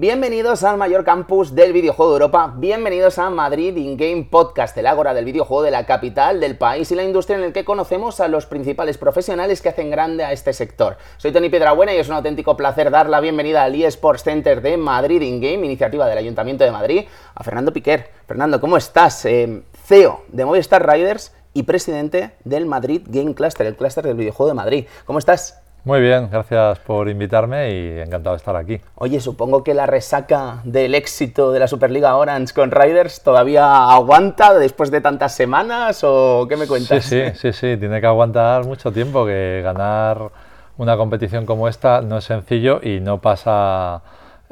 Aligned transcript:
Bienvenidos 0.00 0.64
al 0.64 0.78
mayor 0.78 1.04
campus 1.04 1.54
del 1.54 1.74
videojuego 1.74 2.12
de 2.12 2.14
Europa, 2.14 2.54
bienvenidos 2.56 3.18
a 3.18 3.28
Madrid 3.28 3.76
In-Game 3.76 4.28
Podcast, 4.30 4.74
el 4.78 4.86
ágora 4.86 5.12
del 5.12 5.26
videojuego 5.26 5.62
de 5.62 5.70
la 5.70 5.84
capital 5.84 6.40
del 6.40 6.56
país 6.56 6.90
y 6.90 6.94
la 6.94 7.04
industria 7.04 7.36
en 7.36 7.44
el 7.44 7.52
que 7.52 7.66
conocemos 7.66 8.18
a 8.20 8.28
los 8.28 8.46
principales 8.46 8.96
profesionales 8.96 9.60
que 9.60 9.68
hacen 9.68 9.90
grande 9.90 10.24
a 10.24 10.32
este 10.32 10.54
sector. 10.54 10.96
Soy 11.18 11.32
Tony 11.32 11.50
Piedrabuena 11.50 11.92
y 11.92 11.98
es 11.98 12.08
un 12.08 12.14
auténtico 12.14 12.56
placer 12.56 12.90
dar 12.90 13.10
la 13.10 13.20
bienvenida 13.20 13.62
al 13.62 13.74
eSports 13.74 14.22
Center 14.22 14.62
de 14.62 14.78
Madrid 14.78 15.20
In-Game, 15.20 15.66
iniciativa 15.66 16.06
del 16.06 16.16
Ayuntamiento 16.16 16.64
de 16.64 16.70
Madrid, 16.70 17.04
a 17.34 17.44
Fernando 17.44 17.70
Piquer. 17.70 18.08
Fernando, 18.26 18.58
¿cómo 18.58 18.78
estás? 18.78 19.26
Eh, 19.26 19.64
CEO 19.84 20.22
de 20.28 20.46
Movistar 20.46 20.90
Riders 20.90 21.34
y 21.52 21.64
presidente 21.64 22.30
del 22.44 22.64
Madrid 22.64 23.02
Game 23.04 23.34
Cluster, 23.34 23.66
el 23.66 23.76
clúster 23.76 24.06
del 24.06 24.16
videojuego 24.16 24.48
de 24.48 24.54
Madrid. 24.54 24.86
¿Cómo 25.04 25.18
estás? 25.18 25.60
Muy 25.82 26.02
bien, 26.02 26.28
gracias 26.30 26.78
por 26.80 27.08
invitarme 27.08 27.72
y 27.72 28.00
encantado 28.00 28.34
de 28.34 28.38
estar 28.38 28.54
aquí. 28.54 28.80
Oye, 28.96 29.18
supongo 29.18 29.64
que 29.64 29.72
la 29.72 29.86
resaca 29.86 30.60
del 30.64 30.94
éxito 30.94 31.52
de 31.52 31.58
la 31.58 31.68
Superliga 31.68 32.16
Orange 32.16 32.52
con 32.52 32.70
Riders 32.70 33.22
todavía 33.22 33.90
aguanta 33.90 34.52
después 34.58 34.90
de 34.90 35.00
tantas 35.00 35.34
semanas 35.34 36.02
o 36.04 36.46
qué 36.48 36.58
me 36.58 36.66
cuentas? 36.66 37.02
Sí, 37.04 37.22
sí, 37.32 37.32
sí, 37.34 37.52
sí, 37.52 37.76
tiene 37.78 37.98
que 38.00 38.06
aguantar 38.06 38.66
mucho 38.66 38.92
tiempo, 38.92 39.24
que 39.24 39.62
ganar 39.64 40.30
una 40.76 40.98
competición 40.98 41.46
como 41.46 41.66
esta 41.66 42.02
no 42.02 42.18
es 42.18 42.24
sencillo 42.24 42.80
y 42.82 43.00
no 43.00 43.22
pasa 43.22 44.02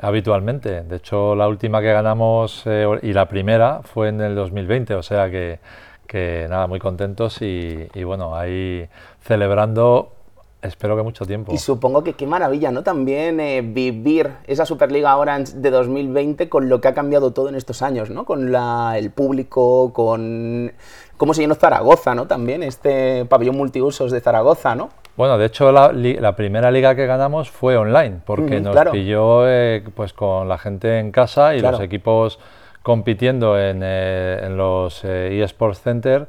habitualmente. 0.01 0.83
De 0.83 0.97
hecho, 0.97 1.35
la 1.35 1.47
última 1.47 1.83
que 1.83 1.93
ganamos 1.93 2.63
eh, 2.65 2.87
y 3.03 3.13
la 3.13 3.29
primera 3.29 3.81
fue 3.83 4.09
en 4.09 4.23
el 4.23 4.35
2020, 4.35 4.95
o 4.95 5.03
sea 5.03 5.31
que, 5.31 5.61
que 6.07 6.47
nada, 6.49 6.67
muy 6.67 6.79
contentos 6.79 7.43
y, 7.43 7.87
y 7.93 8.05
bueno, 8.05 8.35
ahí 8.35 8.89
celebrando 9.21 10.18
Espero 10.61 10.97
que 10.97 11.05
mucho 11.05 11.25
tiempo. 11.25 11.53
Y 11.53 11.59
supongo 11.59 12.03
que 12.03 12.15
qué 12.15 12.27
maravilla, 12.27 12.73
¿no? 12.73 12.83
También 12.83 13.39
eh, 13.39 13.63
vivir 13.63 14.33
esa 14.49 14.67
Superliga 14.67 15.17
Orange 15.17 15.53
de 15.55 15.71
2020 15.71 16.49
con 16.49 16.69
lo 16.69 16.81
que 16.81 16.89
ha 16.89 16.95
cambiado 16.95 17.33
todo 17.33 17.49
en 17.49 17.55
estos 17.55 17.81
años, 17.81 18.11
¿no? 18.11 18.25
Con 18.25 18.51
la, 18.51 18.99
el 18.99 19.13
público, 19.13 19.93
con 19.93 20.73
cómo 21.17 21.33
se 21.33 21.43
llenó 21.43 21.55
Zaragoza, 21.55 22.17
¿no? 22.17 22.27
También 22.27 22.65
este 22.65 23.25
pabellón 23.27 23.57
multiusos 23.57 24.11
de 24.11 24.21
Zaragoza, 24.21 24.75
¿no? 24.75 24.89
Bueno, 25.17 25.39
de 25.39 25.47
hecho 25.47 25.71
la, 25.71 25.93
la 25.93 26.35
primera 26.35 26.73
liga 26.73 26.97
que 26.97 27.07
ganamos 27.07 27.51
fue 27.51 27.77
online, 27.77 28.21
porque 28.25 28.61
nos 28.61 28.77
pilló 28.91 29.49
eh, 29.49 29.85
pues 29.95 30.13
con 30.13 30.49
la 30.49 30.59
gente 30.59 30.99
en 30.99 31.13
casa 31.13 31.55
y 31.55 31.61
los 31.61 31.81
equipos 31.81 32.41
compitiendo 32.83 33.59
en, 33.59 33.83
eh, 33.85 34.41
en 34.43 34.57
los 34.57 35.05
eSports 35.05 35.83
Center 35.83 36.27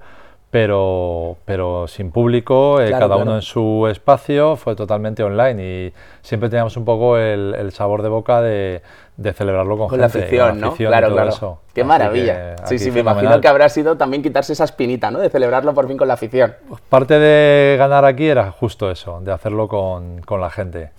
pero, 0.51 1.37
pero 1.45 1.87
sin 1.87 2.11
público, 2.11 2.81
eh, 2.81 2.89
cada 2.89 3.17
uno 3.17 3.35
en 3.35 3.41
su 3.41 3.87
espacio, 3.89 4.55
fue 4.55 4.75
totalmente 4.75 5.23
online 5.23 5.63
y 5.63 5.93
siempre 6.21 6.49
teníamos 6.49 6.75
un 6.75 6.85
poco 6.85 7.17
el, 7.17 7.53
el 7.55 7.71
sabor 7.71 8.01
de 8.01 8.09
boca 8.09 8.41
de, 8.41 8.81
de 9.19 9.33
celebrarlo 9.33 9.77
con, 9.77 9.89
con 9.89 9.99
la 9.99 10.05
afición, 10.05 10.61
¿no? 10.61 10.73
claro, 10.73 11.11
claro. 11.11 11.59
Qué 11.73 11.83
maravilla. 11.83 12.55
Sí, 12.65 12.79
sí, 12.79 12.89
me 12.89 13.01
imagino 13.01 13.41
que 13.41 13.47
habrá 13.49 13.67
sido 13.67 13.97
también 13.97 14.23
quitarse 14.23 14.53
esa 14.53 14.63
espinita, 14.63 15.11
¿no? 15.11 15.19
De 15.19 15.29
celebrarlo 15.29 15.73
por 15.73 15.87
fin 15.87 15.97
con 15.97 16.07
la 16.07 16.13
afición. 16.13 16.55
Pues 16.69 16.81
parte 16.87 17.19
de 17.19 17.75
ganar 17.77 18.05
aquí 18.05 18.27
era 18.27 18.51
justo 18.51 18.89
eso, 18.89 19.19
de 19.21 19.33
hacerlo 19.33 19.67
con, 19.67 20.21
con 20.21 20.39
la 20.39 20.49
gente. 20.49 20.91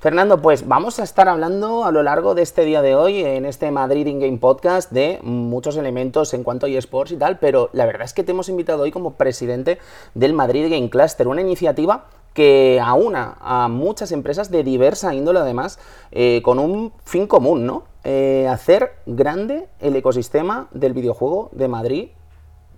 Fernando, 0.00 0.40
pues 0.40 0.66
vamos 0.66 0.98
a 0.98 1.02
estar 1.02 1.28
hablando 1.28 1.84
a 1.84 1.92
lo 1.92 2.02
largo 2.02 2.34
de 2.34 2.42
este 2.42 2.64
día 2.64 2.80
de 2.80 2.94
hoy, 2.94 3.22
en 3.22 3.44
este 3.44 3.70
Madrid 3.70 4.06
In-Game 4.06 4.38
Podcast, 4.38 4.90
de 4.90 5.18
muchos 5.22 5.76
elementos 5.76 6.32
en 6.32 6.44
cuanto 6.44 6.66
a 6.66 6.70
eSports 6.70 7.12
y 7.12 7.16
tal, 7.16 7.38
pero 7.38 7.68
la 7.74 7.84
verdad 7.84 8.04
es 8.04 8.14
que 8.14 8.24
te 8.24 8.32
hemos 8.32 8.48
invitado 8.48 8.82
hoy 8.82 8.90
como 8.90 9.14
presidente 9.14 9.78
del 10.14 10.32
Madrid 10.32 10.70
Game 10.70 10.88
Cluster, 10.88 11.28
una 11.28 11.42
iniciativa 11.42 12.06
que 12.34 12.80
aúna 12.82 13.36
a 13.40 13.68
muchas 13.68 14.12
empresas 14.12 14.50
de 14.50 14.62
diversa 14.64 15.14
índole 15.14 15.40
además, 15.40 15.78
eh, 16.10 16.40
con 16.42 16.58
un 16.58 16.92
fin 17.04 17.26
común, 17.26 17.66
¿no? 17.66 17.84
Eh, 18.04 18.48
hacer 18.48 18.96
grande 19.06 19.68
el 19.80 19.94
ecosistema 19.96 20.68
del 20.72 20.92
videojuego 20.92 21.50
de 21.52 21.68
Madrid. 21.68 22.08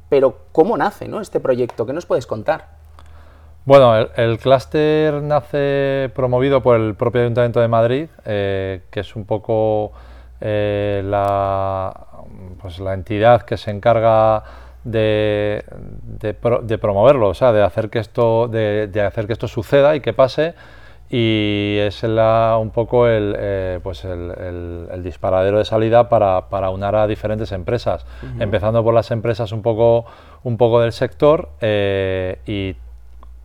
Pero 0.08 0.38
¿cómo 0.52 0.76
nace 0.76 1.08
¿no? 1.08 1.20
este 1.20 1.40
proyecto? 1.40 1.86
¿Qué 1.86 1.92
nos 1.92 2.06
puedes 2.06 2.26
contar? 2.26 2.68
Bueno, 3.64 3.96
el, 3.96 4.38
clúster 4.38 5.22
nace 5.22 6.10
promovido 6.14 6.62
por 6.62 6.76
el 6.76 6.94
propio 6.94 7.22
Ayuntamiento 7.22 7.60
de 7.60 7.68
Madrid, 7.68 8.08
eh, 8.26 8.82
que 8.90 9.00
es 9.00 9.16
un 9.16 9.24
poco 9.24 9.92
pues 10.40 11.02
la 12.78 12.92
entidad 12.92 13.42
que 13.42 13.56
se 13.56 13.70
encarga 13.70 14.44
de, 14.84 15.64
de, 16.20 16.78
promoverlo, 16.78 17.28
o 17.28 17.34
sea, 17.34 17.52
de 17.52 17.62
hacer 17.62 17.88
que 17.88 17.98
esto, 17.98 18.48
de, 18.48 19.02
hacer 19.06 19.26
que 19.26 19.32
esto 19.32 19.48
suceda 19.48 19.96
y 19.96 20.00
que 20.00 20.12
pase. 20.12 20.54
Y 21.10 21.76
es 21.80 22.02
un 22.02 22.70
poco 22.70 23.06
el, 23.06 23.36
eh, 23.38 23.78
pues 23.82 24.04
el, 24.04 25.02
disparadero 25.02 25.58
de 25.58 25.64
salida 25.64 26.08
para, 26.08 26.48
para 26.48 26.70
unar 26.70 26.96
a 26.96 27.06
diferentes 27.06 27.52
empresas, 27.52 28.04
empezando 28.40 28.82
por 28.82 28.94
las 28.94 29.10
empresas 29.10 29.52
un 29.52 29.62
poco, 29.62 30.06
un 30.42 30.56
poco 30.56 30.80
del 30.80 30.92
sector 30.92 31.50
eh, 31.60 32.38
y, 32.46 32.74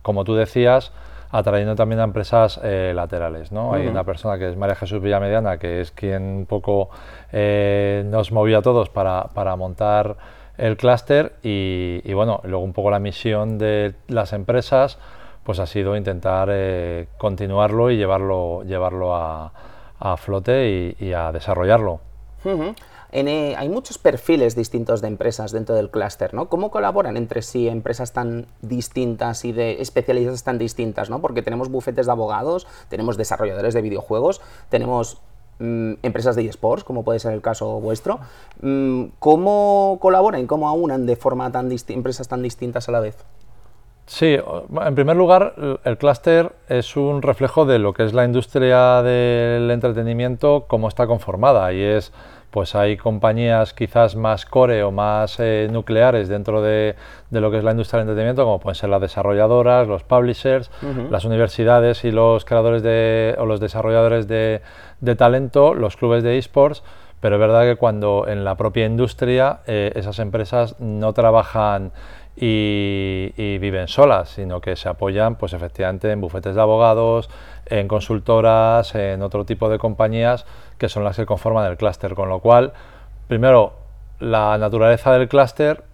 como 0.02 0.24
tú 0.24 0.34
decías, 0.34 0.92
atrayendo 1.30 1.76
también 1.76 2.00
a 2.00 2.04
empresas 2.04 2.58
eh, 2.64 2.92
laterales. 2.94 3.52
¿no? 3.52 3.74
Hay 3.74 3.86
una 3.86 4.04
persona 4.04 4.36
que 4.36 4.48
es 4.48 4.56
María 4.56 4.74
Jesús 4.74 5.00
Villamediana, 5.00 5.58
que 5.58 5.80
es 5.80 5.92
quien 5.92 6.22
un 6.22 6.46
poco 6.46 6.90
nos 7.32 8.32
movió 8.32 8.58
a 8.58 8.62
todos 8.62 8.88
para, 8.88 9.24
para 9.34 9.54
montar 9.54 10.16
el 10.56 10.76
clúster 10.76 11.36
y, 11.42 12.12
bueno, 12.12 12.40
luego 12.44 12.64
un 12.64 12.72
poco 12.72 12.90
la 12.90 12.98
misión 12.98 13.58
de 13.58 13.94
las 14.08 14.32
empresas 14.32 14.98
pues 15.44 15.58
ha 15.58 15.66
sido 15.66 15.96
intentar 15.96 16.48
eh, 16.52 17.08
continuarlo 17.18 17.90
y 17.90 17.96
llevarlo, 17.96 18.62
llevarlo 18.64 19.14
a, 19.14 19.52
flote 20.18 20.96
y, 20.98 21.12
a 21.12 21.32
desarrollarlo. 21.32 22.00
Eh, 23.12 23.54
hay 23.56 23.68
muchos 23.68 23.98
perfiles 23.98 24.54
distintos 24.54 25.00
de 25.00 25.08
empresas 25.08 25.50
dentro 25.50 25.74
del 25.74 25.90
clúster, 25.90 26.32
¿no? 26.32 26.48
¿Cómo 26.48 26.70
colaboran 26.70 27.16
entre 27.16 27.42
sí 27.42 27.68
empresas 27.68 28.12
tan 28.12 28.46
distintas 28.62 29.44
y 29.44 29.52
de 29.52 29.82
especialistas 29.82 30.44
tan 30.44 30.58
distintas, 30.58 31.10
¿no? 31.10 31.20
Porque 31.20 31.42
tenemos 31.42 31.68
bufetes 31.70 32.06
de 32.06 32.12
abogados, 32.12 32.66
tenemos 32.88 33.16
desarrolladores 33.16 33.74
de 33.74 33.82
videojuegos, 33.82 34.40
tenemos 34.68 35.20
Mm, 35.60 35.96
empresas 36.02 36.36
de 36.36 36.46
eSports, 36.46 36.84
como 36.84 37.04
puede 37.04 37.18
ser 37.18 37.34
el 37.34 37.42
caso 37.42 37.80
vuestro. 37.80 38.18
Mm, 38.62 39.04
¿Cómo 39.18 39.98
colaboran, 40.00 40.46
cómo 40.46 40.68
aunan 40.68 41.04
de 41.04 41.16
forma 41.16 41.52
tan 41.52 41.70
empresas 41.88 42.28
tan 42.28 42.42
distintas 42.42 42.88
a 42.88 42.92
la 42.92 43.00
vez? 43.00 43.24
Sí, 44.06 44.36
en 44.36 44.94
primer 44.94 45.16
lugar, 45.16 45.54
el 45.84 45.98
clúster 45.98 46.52
es 46.68 46.96
un 46.96 47.22
reflejo 47.22 47.64
de 47.66 47.78
lo 47.78 47.92
que 47.92 48.04
es 48.04 48.12
la 48.12 48.24
industria 48.24 49.02
del 49.02 49.70
entretenimiento, 49.70 50.64
cómo 50.66 50.88
está 50.88 51.06
conformada, 51.06 51.72
y 51.72 51.80
es 51.80 52.12
pues 52.50 52.74
hay 52.74 52.96
compañías 52.96 53.72
quizás 53.72 54.16
más 54.16 54.44
core 54.44 54.82
o 54.82 54.90
más 54.90 55.36
eh, 55.38 55.68
nucleares 55.70 56.28
dentro 56.28 56.62
de, 56.62 56.96
lo 57.30 57.50
que 57.50 57.58
es 57.58 57.64
la 57.64 57.70
industria 57.70 57.98
del 57.98 58.08
entretenimiento, 58.08 58.44
como 58.44 58.58
pueden 58.58 58.74
ser 58.74 58.90
las 58.90 59.00
desarrolladoras, 59.00 59.86
los 59.86 60.02
publishers, 60.02 60.70
las 61.10 61.24
universidades 61.24 62.04
y 62.04 62.10
los 62.10 62.44
creadores 62.44 62.82
de, 62.82 63.36
o 63.38 63.46
los 63.46 63.60
desarrolladores 63.60 64.26
de, 64.26 64.60
talento, 65.16 65.74
los 65.74 65.96
clubes 65.96 66.22
de 66.22 66.38
esports, 66.38 66.82
pero 67.20 67.36
es 67.36 67.40
verdad 67.40 67.64
que 67.64 67.76
cuando 67.76 68.26
en 68.26 68.44
la 68.44 68.56
propia 68.56 68.86
industria 68.86 69.60
eh, 69.66 69.92
esas 69.94 70.18
empresas 70.18 70.80
no 70.80 71.12
trabajan 71.12 71.92
y, 72.42 73.58
viven 73.58 73.86
solas, 73.86 74.30
sino 74.30 74.60
que 74.60 74.74
se 74.74 74.88
apoyan 74.88 75.36
pues 75.36 75.52
efectivamente 75.52 76.10
en 76.10 76.20
bufetes 76.20 76.54
de 76.54 76.60
abogados, 76.60 77.28
en 77.66 77.86
consultoras, 77.86 78.94
en 78.94 79.22
otro 79.22 79.44
tipo 79.44 79.68
de 79.68 79.78
compañías 79.78 80.46
que 80.78 80.88
son 80.88 81.04
las 81.04 81.16
que 81.16 81.26
conforman 81.26 81.70
el 81.70 81.76
clúster, 81.76 82.14
con 82.14 82.30
lo 82.30 82.40
cual, 82.40 82.72
primero, 83.28 83.74
la 84.20 84.56
naturaleza 84.56 85.12
del 85.12 85.28
clúster 85.28 85.84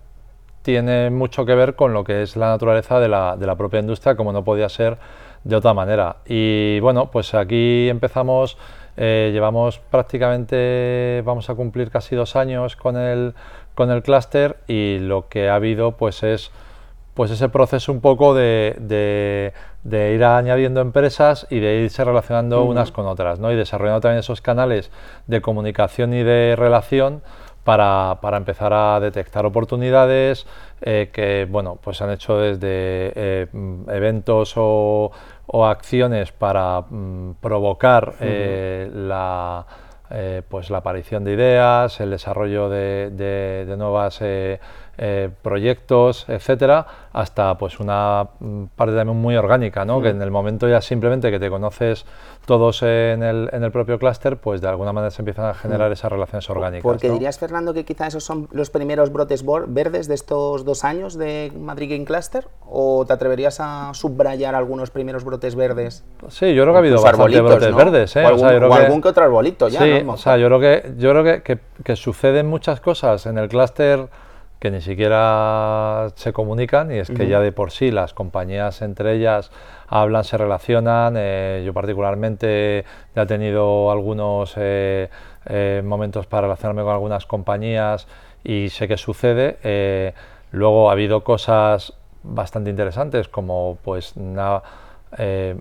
tiene 0.63 1.11
mucho 1.11 1.45
que 1.45 1.55
ver 1.55 1.75
con 1.75 1.93
lo 1.93 2.05
que 2.05 2.23
es 2.23 2.37
la 2.37 2.49
naturaleza 2.49 3.01
de 3.01 3.09
la, 3.09 3.37
de 3.37 3.47
la 3.47 3.57
propia 3.57 3.81
industria, 3.81 4.15
como 4.15 4.33
no 4.33 4.45
podía 4.45 4.69
ser 4.69 4.99
de 5.43 5.57
otra 5.57 5.75
manera. 5.75 6.19
Y 6.27 6.79
bueno, 6.81 7.11
pues 7.11 7.35
aquí 7.35 7.89
empezamos, 7.89 8.57
eh, 8.97 9.31
llevamos 9.33 9.79
prácticamente, 9.79 11.23
vamos 11.25 11.51
a 11.51 11.55
cumplir 11.55 11.91
casi 11.91 12.15
dos 12.15 12.37
años 12.37 12.77
con 12.77 12.97
el, 12.97 13.35
con 13.77 13.93
el 13.93 14.03
clúster 14.03 14.57
y 14.67 14.99
lo 14.99 15.29
que 15.29 15.49
ha 15.49 15.55
habido 15.55 15.93
pues 15.93 16.25
es 16.25 16.51
pues 17.15 17.31
ese 17.31 17.49
proceso 17.49 17.93
un 17.93 18.01
poco 18.01 18.35
de, 18.35 18.77
de, 19.85 20.13
ir 20.13 20.25
añadiendo 20.25 20.83
empresas 20.83 21.47
y 21.49 21.61
de 21.61 21.83
irse 21.83 22.05
relacionando 22.05 22.65
unas 22.65 22.93
con 22.93 23.07
otras, 23.07 23.39
¿no? 23.39 23.51
Y 23.51 23.57
desarrollando 23.57 24.03
también 24.03 24.19
esos 24.19 24.43
canales 24.43 24.91
de 25.27 25.41
comunicación 25.41 26.13
y 26.13 26.23
de 26.23 26.57
relación 26.59 27.23
para, 27.65 28.19
para 28.21 28.37
empezar 28.37 28.75
a 28.75 29.01
detectar 29.01 29.47
oportunidades 29.47 30.47
eh, 30.83 31.09
que, 31.11 31.47
bueno, 31.51 31.79
pues 31.83 32.03
han 32.03 32.11
hecho 32.11 32.37
desde 32.37 32.61
eh, 33.17 33.47
eventos 33.89 34.53
o, 34.57 35.11
o, 35.47 35.67
acciones 35.67 36.33
para 36.33 36.83
mm, 36.83 37.37
provocar 37.41 38.15
eh, 38.21 38.91
la 38.93 39.65
pues 40.49 40.71
la 40.71 40.79
aparición 40.79 41.25
de 41.25 41.33
ideas, 41.33 42.01
el 42.01 42.11
desarrollo 42.11 42.69
de, 42.69 43.11
de, 43.11 43.77
nuevas 43.77 44.19
eh, 44.21 44.61
proyectos, 45.43 46.27
etcétera, 46.29 46.87
hasta 47.13 47.57
pues 47.57 47.81
una 47.81 48.29
mm, 48.41 48.65
parte 48.77 48.95
también 48.95 49.17
muy 49.19 49.37
orgánica, 49.37 49.85
¿no? 49.85 50.03
Que 50.03 50.11
en 50.11 50.21
el 50.21 50.31
momento 50.31 50.69
ya 50.69 50.81
simplemente 50.81 51.31
que 51.31 51.39
te 51.39 51.49
conoces 51.49 52.05
todos 52.45 52.83
en 52.83 53.23
el, 53.23 53.49
en 53.53 53.65
el 53.65 53.73
propio 53.73 53.99
clúster, 53.99 54.37
pues 54.37 54.61
de 54.61 54.69
alguna 54.69 54.93
manera 54.93 55.11
se 55.11 55.23
empiezan 55.23 55.47
a 55.47 55.55
generar 55.55 55.91
esas 55.91 56.13
relaciones 56.13 56.49
orgánicas. 56.51 56.83
Porque 56.83 57.11
dirías, 57.11 57.39
Fernando, 57.39 57.75
que 57.75 57.85
quizás 57.85 58.09
esos 58.09 58.25
son 58.25 58.49
los 58.53 58.71
primeros 58.71 59.13
brotes 59.13 59.45
verdes 59.69 60.09
de 60.09 60.15
estos 60.15 60.65
dos 60.65 60.85
años 60.85 61.17
de 61.17 61.53
Madrid 61.59 61.91
Game 61.91 62.05
Cluster, 62.05 62.49
o 62.69 63.05
te 63.07 63.13
atreverías 63.13 63.61
a 63.61 63.93
subrayar 63.95 64.55
algunos 64.55 64.91
primeros 64.91 65.25
brotes 65.25 65.55
verdes? 65.55 66.05
Sí, 66.29 66.55
yo 66.55 66.63
creo 66.63 66.75
que 66.75 66.77
ha 66.77 66.81
habido 66.81 67.03
bastantes 67.03 67.43
brotes 67.43 67.75
verdes, 67.75 68.17
¿eh? 68.17 68.25
O 68.25 68.45
algún, 68.75 69.01
que, 69.01 69.09
otro 69.09 69.25
arbolito 69.25 69.69
ya. 69.69 69.81
Sí, 69.81 70.05
o 70.07 70.17
sea, 70.17 70.37
yo 70.37 70.47
creo 70.49 70.61
que 70.61 70.95
yo 70.99 71.11
creo 71.11 71.25
que, 71.25 71.43
que, 71.43 71.59
que 71.83 71.97
suceden 71.97 72.47
muchas 72.47 72.81
cosas 72.81 73.27
en 73.27 73.39
el 73.39 73.49
clúster 73.49 74.09
que 74.59 74.71
ni 74.71 74.81
siquiera 74.81 76.09
se 76.15 76.33
comunican 76.33 76.91
y 76.91 76.99
es 76.99 77.11
que 77.11 77.29
ya 77.29 77.41
de 77.41 77.53
por 77.53 77.71
sí 77.71 77.91
las 77.91 78.15
compañías 78.15 78.81
entre 78.81 79.15
ellas 79.15 79.51
hablan, 79.87 80.25
se 80.25 80.39
relacionan. 80.39 81.15
Eh, 81.17 81.63
yo 81.65 81.75
particularmente 81.75 82.85
ya 83.15 83.23
he 83.23 83.27
tenido 83.27 83.91
algunos 83.91 84.55
eh, 84.57 85.11
eh, 85.47 85.83
momentos 85.85 86.27
para 86.27 86.43
relacionarme 86.43 86.83
con 86.83 86.93
algunas 86.93 87.27
compañías 87.27 88.07
y 88.45 88.71
sé 88.71 88.89
que 88.89 88.97
sucede. 88.97 90.15
luego 90.53 90.89
ha 90.89 90.93
habido 90.93 91.23
cosas 91.23 91.93
bastante 92.23 92.71
interesantes 92.71 93.29
como 93.29 93.79
pues 93.85 94.15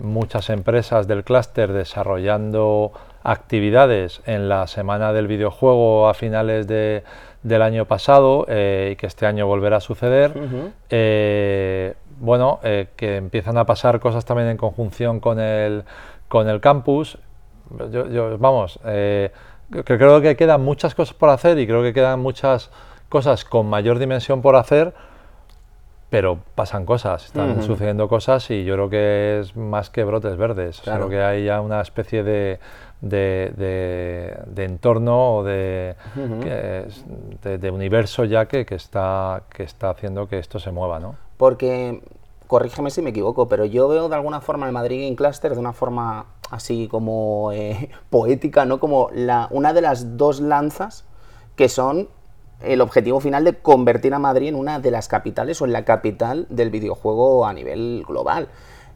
muchas 0.02 0.50
empresas 0.50 1.08
del 1.08 1.24
clúster 1.24 1.74
desarrollando 1.74 2.92
actividades 3.24 4.22
en 4.28 4.48
la 4.50 4.68
semana 4.68 5.12
del 5.12 5.28
videojuego 5.28 6.08
a 6.08 6.14
finales 6.14 6.68
de, 6.68 7.04
del 7.46 7.62
año 7.62 7.86
pasado 7.86 8.46
eh, 8.50 8.90
y 8.94 8.96
que 8.96 9.06
este 9.06 9.28
año 9.28 9.46
volverá 9.46 9.78
a 9.78 9.80
suceder. 9.80 10.34
Eh, 10.90 11.94
bueno, 12.20 12.60
eh, 12.64 12.88
que 12.96 13.18
empiezan 13.18 13.58
a 13.60 13.66
pasar 13.66 14.00
cosas 14.00 14.26
también 14.26 14.50
en 14.50 14.58
conjunción 14.58 15.20
con 15.20 15.40
el, 15.40 15.84
con 16.28 16.50
el 16.50 16.60
campus. 16.60 17.20
Yo, 17.92 18.38
vamos, 18.40 18.80
creo 18.84 20.22
que 20.22 20.36
quedan 20.36 20.64
muchas 20.64 20.96
cosas 20.96 21.14
por 21.14 21.30
hacer 21.30 21.60
y 21.60 21.68
creo 21.68 21.84
que 21.84 21.94
quedan 21.94 22.20
muchas 22.20 22.72
cosas 23.10 23.46
con 23.46 23.68
mayor 23.68 24.00
dimensión 24.00 24.42
por 24.42 24.56
hacer, 24.56 24.94
pero 26.10 26.40
pasan 26.56 26.86
cosas, 26.86 27.26
están 27.26 27.62
sucediendo 27.62 28.08
cosas 28.08 28.50
y 28.50 28.66
yo 28.66 28.74
creo 28.74 28.90
que 28.90 29.40
es 29.42 29.56
más 29.56 29.92
que 29.92 30.04
brotes 30.04 30.36
verdes. 30.36 30.82
Creo 30.84 31.10
que 31.10 31.22
hay 31.22 31.46
ya 31.46 31.62
una 31.62 31.82
especie 31.82 32.24
de, 32.24 32.60
de, 33.02 34.44
entorno 34.58 35.38
o 35.38 35.44
de, 35.44 35.96
de, 37.44 37.72
universo 37.72 38.26
ya 38.26 38.48
que, 38.48 38.66
que, 38.66 38.76
está, 38.76 39.44
que 39.50 39.64
está 39.64 39.90
haciendo 39.90 40.28
que 40.28 40.40
esto 40.40 40.60
se 40.60 40.72
mueva, 40.72 41.00
¿no? 41.00 41.16
Porque, 41.38 42.02
corrígeme 42.48 42.90
si 42.90 43.02
me 43.02 43.10
equivoco, 43.10 43.48
pero 43.48 43.66
yo 43.66 43.88
veo 43.88 44.10
de 44.10 44.16
alguna 44.16 44.42
forma 44.42 44.66
el 44.66 44.72
Madrid 44.72 45.04
Game 45.04 45.16
Cluster 45.16 45.54
de 45.54 45.60
una 45.60 45.74
forma 45.74 46.26
así 46.52 46.88
como 46.88 47.52
eh, 47.52 47.90
poética, 48.10 48.66
¿no? 48.66 48.80
Como 48.80 49.10
la, 49.14 49.48
una 49.52 49.74
de 49.74 49.82
las 49.82 50.18
dos 50.18 50.40
lanzas 50.40 51.06
que 51.56 51.70
son 51.70 52.10
el 52.62 52.82
objetivo 52.82 53.20
final 53.20 53.44
de 53.44 53.60
convertir 53.60 54.14
a 54.14 54.20
Madrid 54.20 54.48
en 54.48 54.56
una 54.56 54.80
de 54.80 54.92
las 54.92 55.08
capitales 55.08 55.62
o 55.62 55.66
en 55.66 55.74
la 55.74 55.86
capital 55.86 56.48
del 56.50 56.70
videojuego 56.70 57.46
a 57.46 57.54
nivel 57.54 58.04
global. 58.08 58.48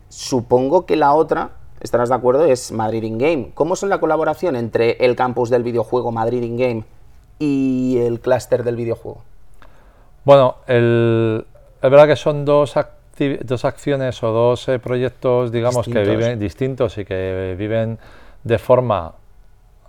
Supongo 0.08 0.86
que 0.86 0.96
la 0.96 1.14
otra 1.14 1.59
estarás 1.82 2.10
de 2.10 2.16
acuerdo, 2.16 2.46
es 2.46 2.72
Madrid 2.72 3.04
In 3.04 3.18
Game. 3.18 3.52
¿Cómo 3.54 3.74
es 3.74 3.84
la 3.84 4.00
colaboración 4.00 4.56
entre 4.56 4.92
el 5.04 5.16
campus 5.16 5.50
del 5.50 5.64
videojuego 5.64 6.12
Madrid 6.12 6.44
In 6.44 6.58
Game 6.58 6.84
y 7.40 7.98
el 8.00 8.20
clúster 8.20 8.64
del 8.64 8.76
videojuego? 8.76 9.24
Bueno, 10.26 10.58
es 10.68 11.44
verdad 11.82 12.08
que 12.08 12.16
son 12.16 12.46
dos, 12.46 12.76
dos 13.42 13.66
acciones 13.66 14.22
o 14.22 14.32
dos 14.32 14.68
eh, 14.68 14.80
proyectos, 14.80 15.52
digamos, 15.52 15.88
que 15.88 16.04
viven 16.04 16.40
distintos 16.40 16.98
y 16.98 17.06
que 17.06 17.56
viven 17.58 17.98
de 18.44 18.58
forma 18.60 19.14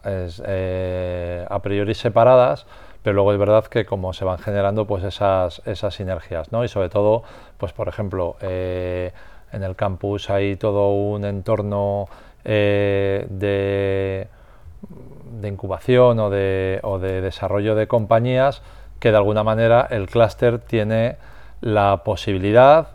eh, 0.04 1.46
a 1.48 1.58
priori 1.60 1.94
separadas, 1.94 2.66
pero 3.02 3.14
luego 3.14 3.32
es 3.32 3.38
verdad 3.38 3.64
que 3.66 3.84
como 3.84 4.12
se 4.12 4.24
van 4.24 4.38
generando 4.38 4.86
pues 4.86 5.04
esas, 5.04 5.62
esas 5.66 5.94
sinergias, 5.94 6.52
¿no? 6.52 6.64
Y 6.64 6.68
sobre 6.68 6.88
todo, 6.88 7.22
pues 7.58 7.72
por 7.72 7.88
ejemplo, 7.88 8.36
eh, 8.40 9.12
en 9.52 9.62
el 9.62 9.76
campus 9.76 10.30
hay 10.30 10.56
todo 10.56 10.92
un 10.92 11.24
entorno 11.24 12.08
eh, 12.44 13.26
de, 13.28 14.28
incubación 15.46 16.18
o 16.18 16.30
de, 16.30 16.80
desarrollo 17.22 17.74
de 17.74 17.86
compañías 17.86 18.62
que 18.98 19.10
de 19.10 19.16
alguna 19.16 19.42
manera 19.42 19.86
el 19.90 20.06
clúster 20.06 20.58
tiene 20.58 21.16
la 21.60 22.02
posibilidad, 22.04 22.88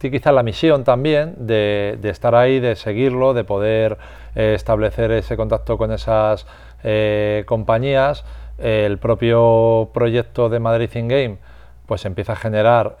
y 0.00 0.10
quizá 0.10 0.32
la 0.32 0.42
misión 0.42 0.84
también, 0.84 1.34
de, 1.38 1.98
estar 2.04 2.34
ahí, 2.34 2.60
de 2.60 2.76
seguirlo, 2.76 3.34
de 3.34 3.44
poder 3.44 3.98
eh, 4.36 4.52
establecer 4.54 5.10
ese 5.10 5.36
contacto 5.36 5.76
con 5.76 5.92
esas 5.92 6.46
eh, 6.84 7.44
compañías. 7.46 8.24
el 8.58 8.98
propio 8.98 9.90
proyecto 9.94 10.48
de 10.48 10.58
Madrid 10.60 10.90
In 10.94 11.08
Game 11.08 11.38
pues 11.86 12.04
empieza 12.04 12.34
a 12.34 12.36
generar 12.36 12.98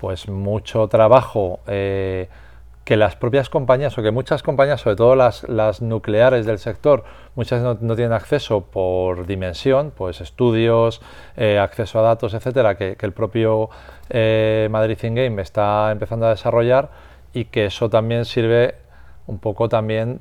pues 0.00 0.28
mucho 0.28 0.88
trabajo 0.88 1.60
eh, 1.66 2.28
que 2.84 2.96
las 2.96 3.16
propias 3.16 3.50
compañías 3.50 3.96
o 3.98 4.02
que 4.02 4.10
muchas 4.10 4.42
compañías, 4.42 4.80
sobre 4.80 4.96
todo 4.96 5.14
las, 5.14 5.82
nucleares 5.82 6.46
del 6.46 6.58
sector, 6.58 7.04
muchas 7.36 7.62
no, 7.62 7.94
tienen 7.94 8.14
acceso 8.14 8.62
por 8.62 9.26
dimensión, 9.26 9.92
pues 9.94 10.22
estudios, 10.22 11.02
eh, 11.36 11.58
acceso 11.58 12.00
a 12.00 12.02
datos, 12.02 12.32
etcétera, 12.32 12.76
que, 12.76 12.96
el 12.98 13.12
propio 13.12 13.68
eh, 14.08 14.68
Madrid 14.70 14.98
In 15.02 15.14
Game 15.14 15.42
está 15.42 15.92
empezando 15.92 16.26
a 16.26 16.30
desarrollar 16.30 16.88
y 17.34 17.44
que 17.44 17.66
eso 17.66 17.90
también 17.90 18.24
sirve 18.24 18.76
un 19.26 19.38
poco 19.38 19.68
también 19.68 20.20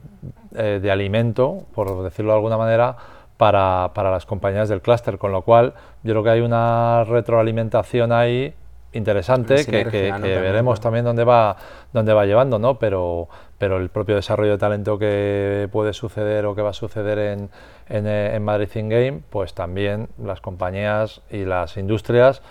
de 0.51 0.91
alimento, 0.91 1.63
por 1.73 2.03
decirlo 2.03 2.33
de 2.33 2.35
alguna 2.35 2.57
manera, 2.57 2.95
para, 3.37 3.91
para 3.95 4.11
las 4.11 4.27
compañías 4.27 4.69
del 4.69 4.81
clúster, 4.81 5.17
con 5.17 5.31
lo 5.31 5.41
cual 5.41 5.73
yo 6.03 6.13
creo 6.13 6.23
que 6.23 6.29
hay 6.29 6.41
una 6.41 7.05
retroalimentación 7.05 8.11
ahí 8.11 8.53
interesante 8.93 9.65
que, 9.65 9.83
veremos 10.21 10.79
también 10.79 11.05
dónde 11.05 11.23
va 11.23 11.55
dónde 11.93 12.13
va 12.13 12.25
llevando 12.25 12.57
no 12.57 12.79
pero 12.79 13.29
pero 13.57 13.77
el 13.77 13.89
propio 13.89 14.15
desarrollo 14.15 14.53
de 14.53 14.57
talento 14.57 14.97
que 14.97 15.69
puede 15.71 15.93
suceder 15.93 16.45
o 16.45 16.55
que 16.55 16.61
va 16.61 16.71
a 16.71 16.73
suceder 16.73 17.19
en, 17.19 17.49
en, 17.87 18.07
en 18.07 18.43
Madrid 18.43 18.69
In 18.75 18.89
Game 18.89 19.21
pues 19.29 19.53
también 19.53 20.09
las 20.17 20.41
compañías 20.41 21.21
y 21.29 21.45
las 21.45 21.77
industrias 21.77 22.41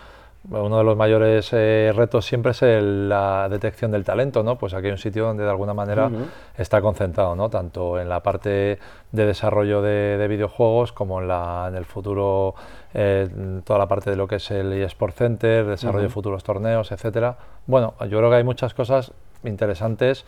uno 0.50 0.78
de 0.78 0.85
los 0.85 0.97
mayores 0.97 1.50
eh, 1.52 1.93
retos 1.95 2.25
siempre 2.25 2.52
es 2.52 2.62
la 2.62 3.49
detección 3.50 3.90
del 3.90 4.05
talento, 4.05 4.43
¿no? 4.43 4.57
Pues 4.57 4.73
aquí 4.73 4.87
hay 4.87 4.93
un 4.93 4.99
sitio 4.99 5.25
donde 5.25 5.45
de 5.45 5.50
alguna 5.50 5.75
manera 5.75 6.11
está 6.57 6.81
concentrado, 6.81 7.37
¿no? 7.37 7.50
Tanto 7.50 8.00
en 8.00 8.09
la 8.09 8.23
parte 8.23 8.78
de 9.12 9.26
desarrollo 9.26 9.83
de, 9.83 10.26
videojuegos 10.28 10.93
como 10.93 11.21
en, 11.21 11.28
la, 11.28 11.67
en 11.69 11.75
el 11.75 11.85
futuro, 11.85 12.55
eh, 12.95 13.28
toda 13.64 13.78
la 13.78 13.88
parte 13.88 14.11
de 14.11 14.17
lo 14.17 14.26
que 14.26 14.37
es 14.37 14.50
el 14.50 14.73
eSport 14.73 15.14
Center, 15.14 15.67
desarrollo 15.67 16.05
de 16.05 16.11
futuros 16.11 16.43
torneos, 16.45 16.93
etcétera. 16.93 17.37
Bueno, 17.67 17.95
yo 18.09 18.19
creo 18.19 18.31
que 18.31 18.37
hay 18.37 18.45
muchas 18.45 18.73
cosas 18.75 19.12
interesantes 19.45 20.25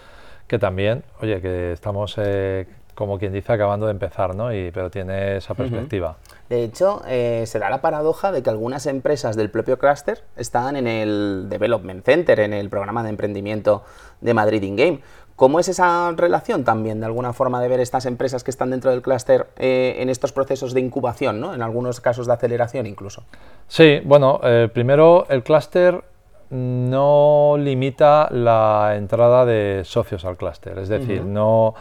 que 0.47 0.59
también, 0.59 1.05
oye, 1.21 1.41
que 1.41 1.73
estamos 1.73 2.17
eh, 2.19 2.67
como 2.95 3.19
quien 3.19 3.33
dice, 3.33 3.53
acabando 3.53 3.87
de 3.87 3.93
empezar, 3.93 4.35
¿no? 4.35 4.53
Y, 4.53 4.71
pero 4.71 4.91
tiene 4.91 5.39
esa 5.39 5.55
perspectiva. 5.55 6.17
De 6.51 6.65
hecho, 6.65 7.01
eh, 7.07 7.45
se 7.47 7.61
da 7.61 7.71
la 7.71 7.81
paradoja 7.81 8.33
de 8.33 8.43
que 8.43 8.51
algunas 8.51 8.87
empresas 8.87 9.37
del 9.37 9.53
propio 9.53 9.79
cluster 9.79 10.25
están 10.37 10.75
en 10.75 10.89
el 10.89 11.47
Development 11.49 12.05
Center, 12.05 12.41
en 12.41 12.53
el 12.53 12.69
programa 12.69 13.05
de 13.05 13.11
emprendimiento 13.11 13.85
de 14.21 14.35
Madrid 14.35 14.61
In 14.65 14.75
Game. 14.75 15.01
¿Cómo 15.37 15.61
es 15.61 15.69
esa 15.69 16.11
relación 16.17 16.65
también, 16.65 16.99
de 16.99 17.07
alguna 17.07 17.33
forma, 17.33 17.63
de 17.63 17.69
ver 17.69 17.79
estas 17.79 18.05
empresas 18.05 18.43
que 18.43 18.51
están 18.51 18.71
dentro 18.71 18.91
del 18.91 19.01
clúster 19.01 19.47
eh, 19.59 19.99
en 20.01 20.09
estos 20.09 20.33
procesos 20.33 20.75
de 20.75 20.81
incubación, 20.81 21.41
¿no? 21.41 21.55
en 21.55 21.63
algunos 21.63 22.01
casos 22.01 22.27
de 22.27 22.33
aceleración 22.33 22.85
incluso? 22.87 23.23
Sí, 23.69 24.01
bueno, 24.05 24.41
eh, 24.43 24.69
primero 24.75 25.27
el 25.29 25.45
clúster 25.45 26.03
no 26.51 27.55
limita 27.59 28.27
la 28.33 28.95
entrada 28.97 29.45
de 29.45 29.83
socios 29.85 30.25
al 30.25 30.37
clúster, 30.37 30.81
es 30.81 30.89
decir, 30.89 31.25
no 31.25 31.77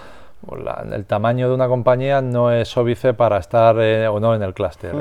el 0.91 1.05
tamaño 1.05 1.49
de 1.49 1.55
una 1.55 1.67
compañía 1.67 2.21
no 2.21 2.51
es 2.51 2.75
óbice 2.77 3.13
para 3.13 3.37
estar 3.37 3.75
eh, 3.79 4.07
o 4.07 4.19
no 4.19 4.35
en 4.35 4.43
el 4.43 4.53
clúster. 4.53 4.93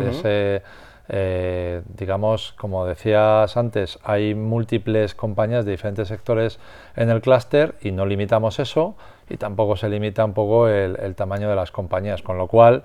Eh, 1.10 1.80
digamos, 1.96 2.52
como 2.58 2.84
decías 2.84 3.56
antes, 3.56 3.98
hay 4.04 4.34
múltiples 4.34 5.14
compañías 5.14 5.64
de 5.64 5.70
diferentes 5.70 6.08
sectores 6.08 6.58
en 6.96 7.08
el 7.08 7.22
clúster 7.22 7.76
y 7.80 7.92
no 7.92 8.04
limitamos 8.04 8.58
eso 8.58 8.94
y 9.30 9.38
tampoco 9.38 9.76
se 9.76 9.88
limita 9.88 10.22
un 10.22 10.34
poco 10.34 10.68
el, 10.68 11.14
tamaño 11.14 11.48
de 11.48 11.56
las 11.56 11.70
compañías, 11.70 12.20
con 12.20 12.36
lo 12.36 12.46
cual, 12.46 12.82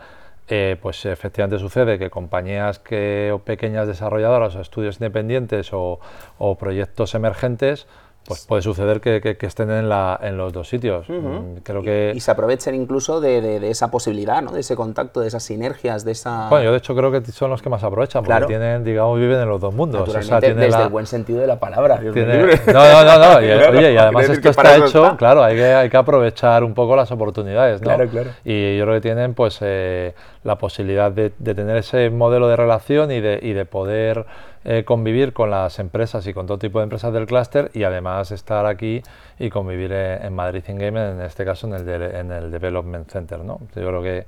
pues 0.81 1.05
efectivamente 1.05 1.59
sucede 1.59 1.99
que 1.99 2.09
compañías 2.09 2.79
que, 2.79 3.31
o 3.33 3.39
pequeñas 3.39 3.87
desarrolladoras 3.87 4.55
o 4.55 4.61
estudios 4.61 5.01
independientes 5.01 5.73
o, 5.73 5.99
o 6.37 6.55
proyectos 6.55 7.15
emergentes 7.15 7.87
pues 8.25 8.45
puede 8.45 8.61
suceder 8.61 9.01
que, 9.01 9.37
estén 9.41 9.69
en, 9.69 9.89
la, 9.89 10.17
en, 10.21 10.37
los 10.37 10.53
dos 10.53 10.69
sitios. 10.69 11.07
Mm, 11.09 11.57
creo 11.63 11.81
que... 11.81 12.13
Y, 12.15 12.19
se 12.21 12.31
aprovechen 12.31 12.73
incluso 12.73 13.19
de, 13.19 13.69
esa 13.69 13.91
posibilidad, 13.91 14.41
¿no? 14.41 14.51
de 14.51 14.61
ese 14.61 14.75
contacto, 14.75 15.19
de 15.19 15.27
esas 15.27 15.43
sinergias, 15.43 16.05
de 16.05 16.11
esa... 16.11 16.47
Bueno, 16.49 16.65
yo 16.65 16.71
de 16.71 16.77
hecho 16.77 16.95
creo 16.95 17.11
que 17.11 17.23
son 17.31 17.49
los 17.49 17.61
que 17.61 17.69
más 17.69 17.83
aprovechan, 17.83 18.23
porque 18.23 18.45
tienen, 18.45 18.83
digamos, 18.83 19.19
viven 19.19 19.39
en 19.39 19.49
los 19.49 19.59
dos 19.59 19.73
mundos. 19.73 20.07
O 20.07 20.21
sea, 20.21 20.39
desde 20.39 20.65
el 20.65 20.89
buen 20.89 21.05
sentido 21.05 21.41
de 21.41 21.47
la 21.47 21.59
palabra. 21.59 21.99
No, 22.73 22.73
no, 22.73 23.03
no, 23.03 23.19
no. 23.19 23.41
Y, 23.41 23.51
oye, 23.77 23.93
y 23.93 23.97
además 23.97 24.29
esto 24.29 24.49
está 24.49 24.77
hecho, 24.77 25.15
claro, 25.17 25.43
hay 25.43 25.55
que, 25.55 25.65
hay 25.65 25.89
que 25.89 25.97
aprovechar 25.97 26.63
un 26.63 26.73
poco 26.73 26.95
las 26.95 27.11
oportunidades, 27.11 27.81
¿no? 27.81 27.85
Claro, 27.85 28.09
claro. 28.09 28.29
Y 28.43 28.77
yo 28.77 28.85
creo 28.85 28.95
que 28.95 29.01
tienen 29.01 29.33
pues 29.33 29.57
eh, 29.61 30.13
la 30.43 30.57
posibilidad 30.57 31.11
de, 31.11 31.29
tener 31.29 31.77
ese 31.77 32.09
modelo 32.09 32.47
de 32.47 32.55
relación 32.55 33.11
y 33.11 33.21
de, 33.21 33.39
y 33.41 33.53
de 33.53 33.65
poder 33.65 34.25
eh, 34.65 34.83
convivir 34.85 35.33
con 35.33 35.49
las 35.49 35.79
empresas 35.79 36.25
y 36.27 36.33
con 36.33 36.47
todo 36.47 36.57
tipo 36.57 36.79
de 36.79 36.83
empresas 36.83 37.13
del 37.13 37.25
clúster 37.25 37.69
y 37.73 37.83
además 37.83 38.31
estar 38.31 38.65
aquí 38.65 39.01
y 39.37 39.49
convivir 39.49 39.91
en, 39.91 40.25
en 40.25 40.33
Madrid 40.33 40.63
in 40.67 40.77
Game, 40.77 41.11
en 41.11 41.21
este 41.21 41.43
caso 41.43 41.67
en 41.67 41.73
el, 41.73 41.89
en 41.89 42.31
el 42.31 42.51
Development 42.51 43.09
Center. 43.09 43.39
¿no? 43.39 43.59
Yo 43.75 43.87
creo 43.87 44.01
que, 44.01 44.25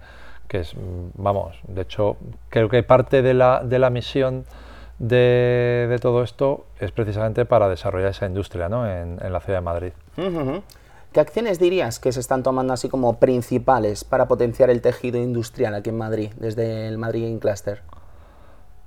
que, 0.47 0.59
es, 0.59 0.73
vamos, 1.15 1.57
de 1.67 1.81
hecho, 1.81 2.17
creo 2.49 2.69
que 2.69 2.83
parte 2.83 3.21
de 3.21 3.33
la, 3.33 3.63
de 3.63 3.79
la 3.79 3.89
misión 3.89 4.45
de, 4.99 5.87
de, 5.89 5.99
todo 5.99 6.23
esto 6.23 6.65
es 6.79 6.91
precisamente 6.91 7.45
para 7.45 7.67
desarrollar 7.67 8.11
esa 8.11 8.25
industria 8.25 8.69
¿no? 8.69 8.89
en, 8.89 9.19
en 9.21 9.33
la 9.33 9.39
ciudad 9.39 9.59
de 9.59 9.65
Madrid. 9.65 9.91
¿Qué 11.15 11.21
acciones 11.21 11.59
dirías 11.59 11.99
que 11.99 12.11
se 12.11 12.19
están 12.19 12.43
tomando 12.43 12.73
así 12.73 12.89
como 12.89 13.19
principales 13.19 14.03
para 14.03 14.27
potenciar 14.27 14.69
el 14.69 14.81
tejido 14.81 15.17
industrial 15.17 15.73
aquí 15.73 15.89
en 15.89 15.97
Madrid, 15.97 16.33
desde 16.35 16.89
el 16.89 16.97
Madrid 16.97 17.27
In 17.27 17.39
Cluster? 17.39 17.81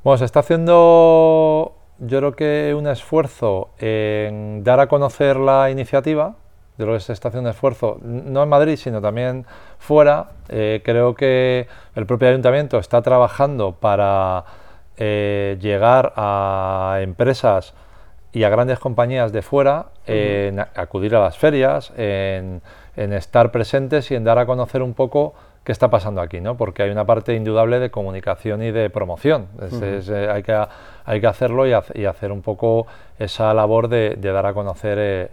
Bueno, 0.09 0.17
se 0.17 0.25
está 0.25 0.41
haciendo 0.41 1.77
yo 1.99 2.19
creo 2.19 2.33
que 2.35 2.75
un 2.75 2.87
esfuerzo 2.87 3.73
en 3.79 4.65
dar 4.65 4.81
a 4.81 4.87
conocer 4.87 5.37
la 5.37 5.69
iniciativa, 5.69 6.37
yo 6.79 6.87
creo 6.87 6.95
que 6.95 7.01
se 7.01 7.13
está 7.13 7.29
haciendo 7.29 7.51
un 7.51 7.55
esfuerzo, 7.55 7.99
no 8.01 8.43
en 8.43 8.49
Madrid, 8.49 8.77
sino 8.77 9.03
también 9.03 9.45
fuera. 9.79 10.31
Eh, 10.49 10.81
creo 10.83 11.15
que 11.15 11.69
el 11.95 12.07
propio 12.07 12.29
ayuntamiento 12.29 12.79
está 12.79 13.03
trabajando 13.03 13.73
para 13.73 14.45
eh, 14.97 15.59
llegar 15.61 16.15
a 16.17 17.01
empresas 17.03 17.75
y 18.33 18.45
a 18.45 18.49
grandes 18.49 18.79
compañías 18.79 19.31
de 19.31 19.43
fuera, 19.43 19.89
en 20.07 20.59
acudir 20.59 21.17
a 21.17 21.21
las 21.21 21.37
ferias, 21.37 21.93
en, 21.99 22.63
en 22.97 23.13
estar 23.13 23.53
presentes 23.53 24.11
y 24.11 24.15
en 24.15 24.25
dar 24.25 24.39
a 24.39 24.47
conocer 24.47 24.81
un 24.81 24.95
poco 24.95 25.35
qué 25.69 25.73
está 25.73 25.91
pasando 25.91 26.23
aquí, 26.23 26.41
¿no? 26.41 26.57
Porque 26.57 26.83
hay 26.83 26.89
una 26.89 27.05
parte 27.05 27.35
indudable 27.35 27.79
de 27.79 27.91
comunicación 27.91 28.63
y 28.63 28.71
de 28.71 28.89
promoción. 28.89 29.49
Eh, 29.61 30.31
hay, 30.33 30.43
que, 30.43 30.65
hay 31.05 31.21
que 31.21 31.27
hacerlo 31.27 31.67
y, 31.67 31.75
hacer 32.07 32.33
un 32.33 32.41
poco 32.41 32.87
esa 33.19 33.53
labor 33.53 33.89
de, 33.89 34.17
dar 34.17 34.47
a 34.47 34.55
conocer 34.55 34.97
eh, 34.99 35.29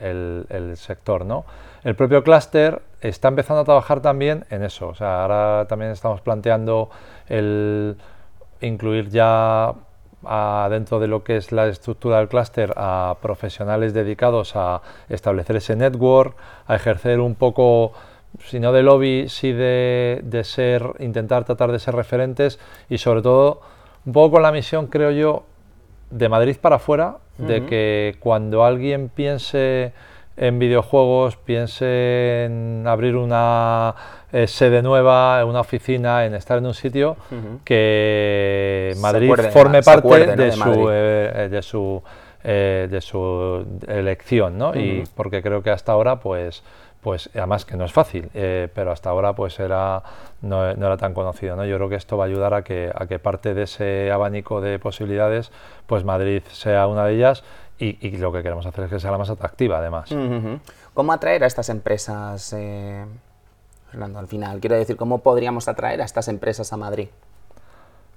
eh, 0.00 0.44
el, 0.50 0.76
sector, 0.76 1.24
¿no? 1.24 1.44
El 1.84 1.94
propio 1.94 2.24
clúster 2.24 2.82
está 3.00 3.28
empezando 3.28 3.60
a 3.60 3.64
trabajar 3.64 4.00
también 4.00 4.44
en 4.50 4.64
eso. 4.64 4.88
O 4.88 4.94
sea, 4.96 5.22
ahora 5.22 5.66
también 5.68 5.92
estamos 5.92 6.20
planteando 6.20 6.90
el 7.28 7.96
incluir 8.62 9.08
ya 9.08 9.72
dentro 10.68 10.98
de 10.98 11.06
lo 11.06 11.22
que 11.22 11.36
es 11.36 11.52
la 11.52 11.68
estructura 11.68 12.18
del 12.18 12.26
clúster 12.26 12.74
a 12.76 13.18
profesionales 13.22 13.94
dedicados 13.94 14.56
a 14.56 14.82
establecer 15.08 15.54
ese 15.54 15.76
network, 15.76 16.36
a 16.66 16.74
ejercer 16.74 17.20
un 17.20 17.36
poco 17.36 17.92
si 18.38 18.60
no 18.60 18.72
de 18.72 18.82
lobby, 18.82 19.28
sí 19.28 19.52
de, 19.52 20.20
de, 20.22 20.44
ser, 20.44 20.94
intentar 21.00 21.44
tratar 21.44 21.72
de 21.72 21.78
ser 21.78 21.94
referentes 21.94 22.58
y 22.88 22.98
sobre 22.98 23.22
todo 23.22 23.60
un 24.06 24.12
poco 24.12 24.32
con 24.32 24.42
la 24.42 24.52
misión, 24.52 24.86
creo 24.86 25.10
yo, 25.10 25.44
de 26.10 26.28
Madrid 26.28 26.56
para 26.60 26.76
afuera, 26.76 27.18
de 27.38 27.64
que 27.64 28.16
cuando 28.20 28.64
alguien 28.64 29.08
piense 29.08 29.92
en 30.36 30.58
videojuegos, 30.58 31.36
piense 31.36 32.44
en 32.44 32.84
abrir 32.86 33.16
una 33.16 33.94
eh, 34.32 34.46
sede 34.46 34.82
nueva, 34.82 35.44
una 35.44 35.60
oficina, 35.60 36.24
en 36.24 36.34
estar 36.34 36.58
en 36.58 36.66
un 36.66 36.74
sitio, 36.74 37.16
que 37.64 38.94
Madrid 38.98 39.32
forme 39.52 39.82
parte 39.82 40.36
de, 40.36 40.52
su, 40.52 40.88
eh, 40.90 41.48
de, 41.50 41.62
su, 41.62 42.02
eh, 42.42 42.88
de 42.90 43.00
su 43.00 43.66
elección, 43.86 44.58
¿no? 44.58 44.74
Y 44.74 45.04
porque 45.14 45.42
creo 45.42 45.62
que 45.62 45.70
hasta 45.70 45.92
ahora, 45.92 46.20
pues 46.20 46.62
pues 47.00 47.30
además 47.34 47.64
que 47.64 47.76
no 47.76 47.84
es 47.84 47.92
fácil, 47.92 48.30
eh, 48.34 48.68
pero 48.74 48.92
hasta 48.92 49.10
ahora 49.10 49.34
pues 49.34 49.58
era, 49.58 50.02
no, 50.42 50.68
era 50.68 50.96
tan 50.96 51.14
conocido. 51.14 51.56
¿no? 51.56 51.64
Yo 51.64 51.76
creo 51.76 51.88
que 51.88 51.94
esto 51.96 52.16
va 52.16 52.24
a 52.24 52.26
ayudar 52.26 52.54
a 52.54 52.62
que, 52.62 52.92
a 52.94 53.06
que 53.06 53.18
parte 53.18 53.54
de 53.54 53.62
ese 53.62 54.10
abanico 54.10 54.60
de 54.60 54.78
posibilidades, 54.78 55.50
pues 55.86 56.04
Madrid 56.04 56.42
sea 56.50 56.86
una 56.86 57.04
de 57.06 57.14
ellas 57.14 57.42
y, 57.78 58.16
lo 58.18 58.30
que 58.30 58.42
queremos 58.42 58.66
hacer 58.66 58.84
es 58.84 58.90
que 58.90 59.00
sea 59.00 59.10
la 59.10 59.18
más 59.18 59.30
atractiva 59.30 59.78
además. 59.78 60.14
¿Cómo 60.92 61.12
atraer 61.12 61.44
a 61.44 61.46
estas 61.46 61.70
empresas, 61.70 62.52
eh, 62.52 63.06
Fernando, 63.90 64.18
al 64.18 64.28
final? 64.28 64.60
Quiero 64.60 64.76
decir, 64.76 64.96
¿cómo 64.96 65.18
podríamos 65.18 65.66
atraer 65.66 66.02
a 66.02 66.04
estas 66.04 66.28
empresas 66.28 66.72
a 66.74 66.76
Madrid, 66.76 67.08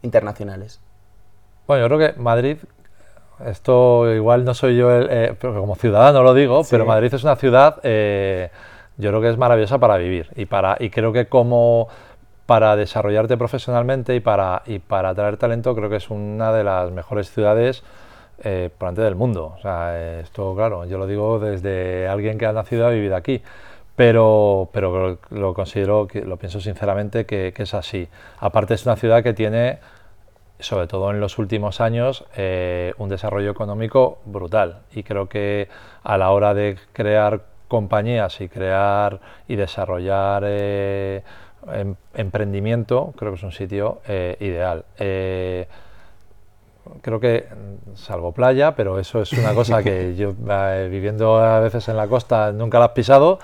internacionales? 0.01 0.81
Bueno, 1.65 1.87
yo 1.87 1.95
creo 1.95 2.13
que 2.13 2.19
Madrid 2.19 2.57
esto 3.45 4.11
igual 4.13 4.45
no 4.45 4.53
soy 4.53 4.77
yo, 4.77 4.91
eh, 4.91 5.35
pero 5.39 5.59
como 5.59 5.75
ciudadano 5.75 6.23
lo 6.23 6.33
digo, 6.33 6.61
pero 6.69 6.85
Madrid 6.85 7.13
es 7.13 7.23
una 7.23 7.35
ciudad 7.35 7.79
eh, 7.83 8.49
yo 8.97 9.09
creo 9.09 9.21
que 9.21 9.29
es 9.29 9.37
maravillosa 9.37 9.79
para 9.79 9.97
vivir 9.97 10.29
y, 10.35 10.45
para, 10.45 10.77
y 10.79 10.89
creo 10.89 11.13
que 11.13 11.27
como 11.27 11.87
para 12.45 12.75
desarrollarte 12.75 13.37
profesionalmente 13.37 14.15
y 14.15 14.19
para, 14.19 14.63
y 14.65 14.79
para 14.79 15.09
atraer 15.09 15.37
talento 15.37 15.75
creo 15.75 15.89
que 15.89 15.95
es 15.97 16.09
una 16.09 16.51
de 16.51 16.63
las 16.63 16.91
mejores 16.91 17.31
ciudades 17.31 17.83
eh, 18.43 18.69
del 18.95 19.15
mundo. 19.15 19.55
O 19.57 19.61
sea, 19.61 20.19
esto 20.19 20.53
claro, 20.55 20.85
yo 20.85 20.97
lo 20.97 21.07
digo 21.07 21.39
desde 21.39 22.07
alguien 22.07 22.37
que 22.37 22.45
ha 22.45 22.53
nacido 22.53 22.83
y 22.83 22.87
ha 22.87 22.89
vivido 22.89 23.15
aquí. 23.15 23.41
Pero, 23.95 24.69
pero 24.73 25.19
lo 25.29 25.53
considero, 25.53 26.07
lo 26.11 26.37
pienso 26.37 26.59
sinceramente 26.59 27.27
que, 27.27 27.53
que 27.55 27.63
es 27.63 27.73
así. 27.75 28.07
Aparte 28.39 28.73
es 28.73 28.85
una 28.87 28.95
ciudad 28.95 29.21
que 29.21 29.33
tiene 29.33 29.77
sobre 30.59 30.87
todo 30.87 31.11
en 31.11 31.19
los 31.19 31.37
últimos 31.37 31.81
años, 31.81 32.25
eh, 32.35 32.93
un 32.97 33.09
desarrollo 33.09 33.51
económico 33.51 34.19
brutal. 34.25 34.81
Y 34.93 35.03
creo 35.03 35.27
que 35.27 35.67
a 36.03 36.17
la 36.17 36.31
hora 36.31 36.53
de 36.53 36.77
crear 36.93 37.41
compañías 37.67 38.39
y 38.41 38.49
crear 38.49 39.19
y 39.47 39.55
desarrollar 39.55 40.43
eh, 40.45 41.23
em, 41.71 41.95
emprendimiento, 42.13 43.13
creo 43.17 43.31
que 43.31 43.37
es 43.37 43.43
un 43.43 43.51
sitio 43.51 44.01
eh, 44.07 44.37
ideal. 44.39 44.85
Eh, 44.97 45.67
creo 47.01 47.19
que, 47.19 47.47
salvo 47.95 48.31
playa, 48.31 48.75
pero 48.75 48.99
eso 48.99 49.21
es 49.21 49.33
una 49.33 49.53
cosa 49.53 49.81
que 49.81 50.15
yo, 50.17 50.33
viviendo 50.89 51.37
a 51.37 51.59
veces 51.59 51.87
en 51.89 51.97
la 51.97 52.07
costa, 52.07 52.51
nunca 52.51 52.79
la 52.79 52.85
has 52.85 52.91
pisado. 52.91 53.39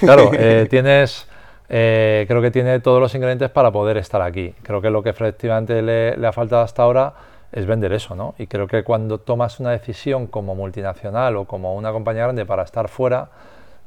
claro, 0.00 0.30
tienes... 0.70 1.28
creo 1.68 2.42
que 2.42 2.50
tiene 2.50 2.80
todos 2.80 3.00
los 3.00 3.14
ingredientes 3.14 3.50
para 3.50 3.70
poder 3.70 3.98
estar 3.98 4.22
aquí. 4.22 4.54
Creo 4.62 4.80
que 4.80 4.90
lo 4.90 5.02
que 5.02 5.10
efectivamente 5.10 5.82
le, 5.82 6.16
le 6.16 6.26
ha 6.26 6.32
faltado 6.32 6.62
hasta 6.62 6.82
ahora 6.82 7.12
es 7.52 7.66
vender 7.66 7.92
eso, 7.92 8.14
¿no? 8.14 8.34
Y 8.38 8.46
creo 8.46 8.66
que 8.66 8.84
cuando 8.84 9.18
tomas 9.18 9.60
una 9.60 9.70
decisión 9.70 10.26
como 10.26 10.54
multinacional 10.54 11.36
o 11.36 11.44
como 11.46 11.74
una 11.74 11.92
compañía 11.92 12.24
grande 12.24 12.44
para 12.44 12.62
estar 12.62 12.88
fuera, 12.88 13.30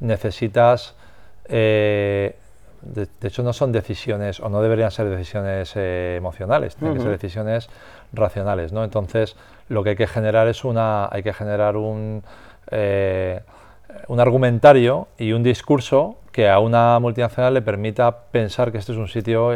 necesitas, 0.01 0.95
eh, 1.45 2.35
de, 2.81 3.07
hecho 3.21 3.43
no 3.43 3.53
son 3.53 3.71
decisiones 3.71 4.39
o 4.39 4.49
no 4.49 4.61
deberían 4.61 4.91
ser 4.91 5.07
decisiones 5.09 5.73
eh, 5.75 6.15
emocionales, 6.17 6.75
tienen 6.75 6.97
que 6.97 7.03
ser 7.03 7.11
decisiones 7.11 7.69
racionales, 8.11 8.73
¿no? 8.73 8.83
Entonces 8.83 9.37
lo 9.69 9.83
que 9.83 9.91
hay 9.91 9.95
que 9.95 10.07
generar 10.07 10.47
es 10.47 10.65
una, 10.65 11.07
hay 11.09 11.23
que 11.23 11.33
generar 11.33 11.77
un, 11.77 12.23
eh, 12.71 13.41
un 14.07 14.19
argumentario 14.19 15.07
y 15.17 15.31
un 15.31 15.43
discurso 15.43 16.17
que 16.31 16.49
a 16.49 16.59
una 16.59 16.97
multinacional 16.99 17.53
le 17.53 17.61
permita 17.61 18.11
pensar 18.31 18.71
que 18.71 18.77
este 18.77 18.93
es 18.93 18.97
un 18.97 19.09
sitio 19.09 19.49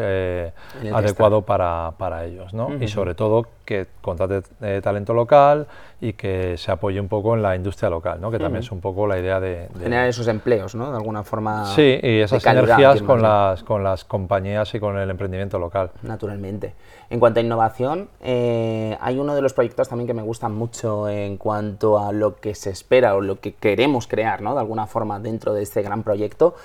adecuado 0.94 1.42
para, 1.42 1.94
para, 1.98 2.26
ellos, 2.26 2.54
¿no? 2.54 2.70
Y 2.82 2.90
sobre 2.90 3.16
todo 3.16 3.48
que 3.66 3.88
contrate 4.02 4.44
eh, 4.62 4.80
talento 4.84 5.14
local 5.14 5.68
y 6.00 6.14
que 6.14 6.58
se 6.58 6.72
apoye 6.72 7.00
un 7.00 7.08
poco 7.08 7.36
en 7.36 7.42
la 7.42 7.56
industria 7.56 7.90
local, 7.90 8.22
¿no? 8.22 8.32
Que 8.32 8.40
también 8.40 8.64
es 8.64 8.72
un 8.72 8.80
poco 8.80 9.08
la 9.08 9.20
idea 9.20 9.40
de, 9.40 9.70
Generar 9.80 10.08
esos 10.08 10.28
empleos, 10.28 10.76
¿no? 10.76 10.92
De 10.92 10.98
alguna 10.98 11.24
forma 11.24 11.66
Sí, 11.66 12.00
y 12.02 12.20
esas 12.20 12.44
sinergias 12.44 13.02
con 13.02 13.22
las, 13.22 13.64
con 13.64 13.84
las 13.84 14.06
compañías 14.06 14.74
y 14.76 14.80
con 14.80 14.98
el 14.98 15.10
emprendimiento 15.10 15.60
local. 15.60 15.92
Naturalmente. 16.04 16.74
En 17.10 17.20
cuanto 17.20 17.40
a 17.40 17.44
innovación, 17.44 18.10
eh, 18.22 18.98
hay 19.00 19.20
uno 19.20 19.36
de 19.36 19.42
los 19.42 19.54
proyectos 19.54 19.90
también 19.90 20.08
que 20.08 20.14
me 20.14 20.24
gustan 20.24 20.54
mucho 20.54 21.08
en 21.08 21.38
cuanto 21.38 22.00
a 22.00 22.12
lo 22.12 22.36
que 22.36 22.56
se 22.56 22.70
espera 22.70 23.16
o 23.16 23.22
lo 23.22 23.40
que 23.40 23.54
queremos 23.54 24.08
crear, 24.08 24.42
¿no? 24.42 24.54
De 24.54 24.60
alguna 24.60 24.88
forma 24.88 25.20
dentro 25.20 25.54
de 25.54 25.64
este 25.64 25.82
gran 25.82 26.04
proyecto, 26.04 26.56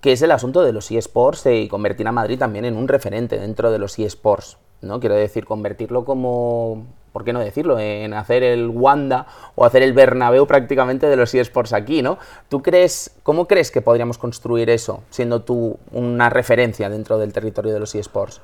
que 0.00 0.12
es 0.12 0.22
el 0.22 0.30
asunto 0.30 0.62
de 0.62 0.72
los 0.72 0.90
eSports 0.90 1.46
y 1.46 1.68
convertir 1.68 2.06
a 2.08 2.12
Madrid 2.12 2.38
también 2.38 2.64
en 2.64 2.76
un 2.76 2.88
referente 2.88 3.38
dentro 3.38 3.70
de 3.70 3.78
los 3.78 3.98
eSports, 3.98 4.58
¿no? 4.82 5.00
Quiero 5.00 5.14
decir, 5.14 5.44
convertirlo 5.44 6.04
como, 6.04 6.86
¿por 7.12 7.24
qué 7.24 7.32
no 7.32 7.40
decirlo?, 7.40 7.78
en 7.78 8.14
hacer 8.14 8.42
el 8.42 8.68
Wanda 8.68 9.26
o 9.54 9.64
hacer 9.64 9.82
el 9.82 9.92
Bernabéu 9.92 10.46
prácticamente 10.46 11.06
de 11.06 11.16
los 11.16 11.34
eSports 11.34 11.72
aquí, 11.72 12.02
¿no? 12.02 12.18
¿Tú 12.48 12.62
crees, 12.62 13.16
cómo 13.22 13.46
crees 13.46 13.70
que 13.70 13.82
podríamos 13.82 14.18
construir 14.18 14.70
eso, 14.70 15.02
siendo 15.10 15.42
tú 15.42 15.78
una 15.92 16.30
referencia 16.30 16.88
dentro 16.88 17.18
del 17.18 17.32
territorio 17.32 17.72
de 17.72 17.80
los 17.80 17.94
eSports? 17.94 18.40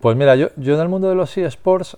Pues 0.00 0.16
mira, 0.16 0.36
yo, 0.36 0.48
yo 0.56 0.74
en 0.74 0.80
el 0.80 0.88
mundo 0.88 1.08
de 1.08 1.14
los 1.14 1.36
eSports 1.36 1.96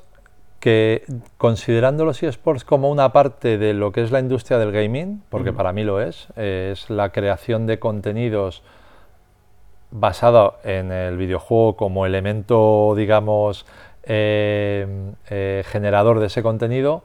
que 0.61 1.04
considerando 1.38 2.04
los 2.04 2.23
eSports 2.23 2.64
como 2.64 2.90
una 2.90 3.12
parte 3.12 3.58
de 3.58 3.75
lo 3.75 3.92
que 3.92 4.02
es 4.02 4.11
la 4.11 4.20
industria 4.20 4.58
del 4.58 4.73
gaming, 4.73 5.23
porque 5.28 5.52
para 5.52 5.73
mí 5.73 5.85
lo 5.85 6.00
es, 6.00 6.28
es 6.37 6.88
la 6.90 7.11
creación 7.11 7.66
de 7.66 7.78
contenidos 7.78 8.62
basado 9.99 10.57
en 10.65 10.93
el 10.93 11.17
videojuego 11.17 11.76
como 11.76 12.07
elemento, 12.07 12.95
digamos, 12.97 13.67
eh, 14.03 14.87
eh, 15.31 15.65
generador 15.67 16.21
de 16.21 16.26
ese 16.26 16.43
contenido. 16.43 17.03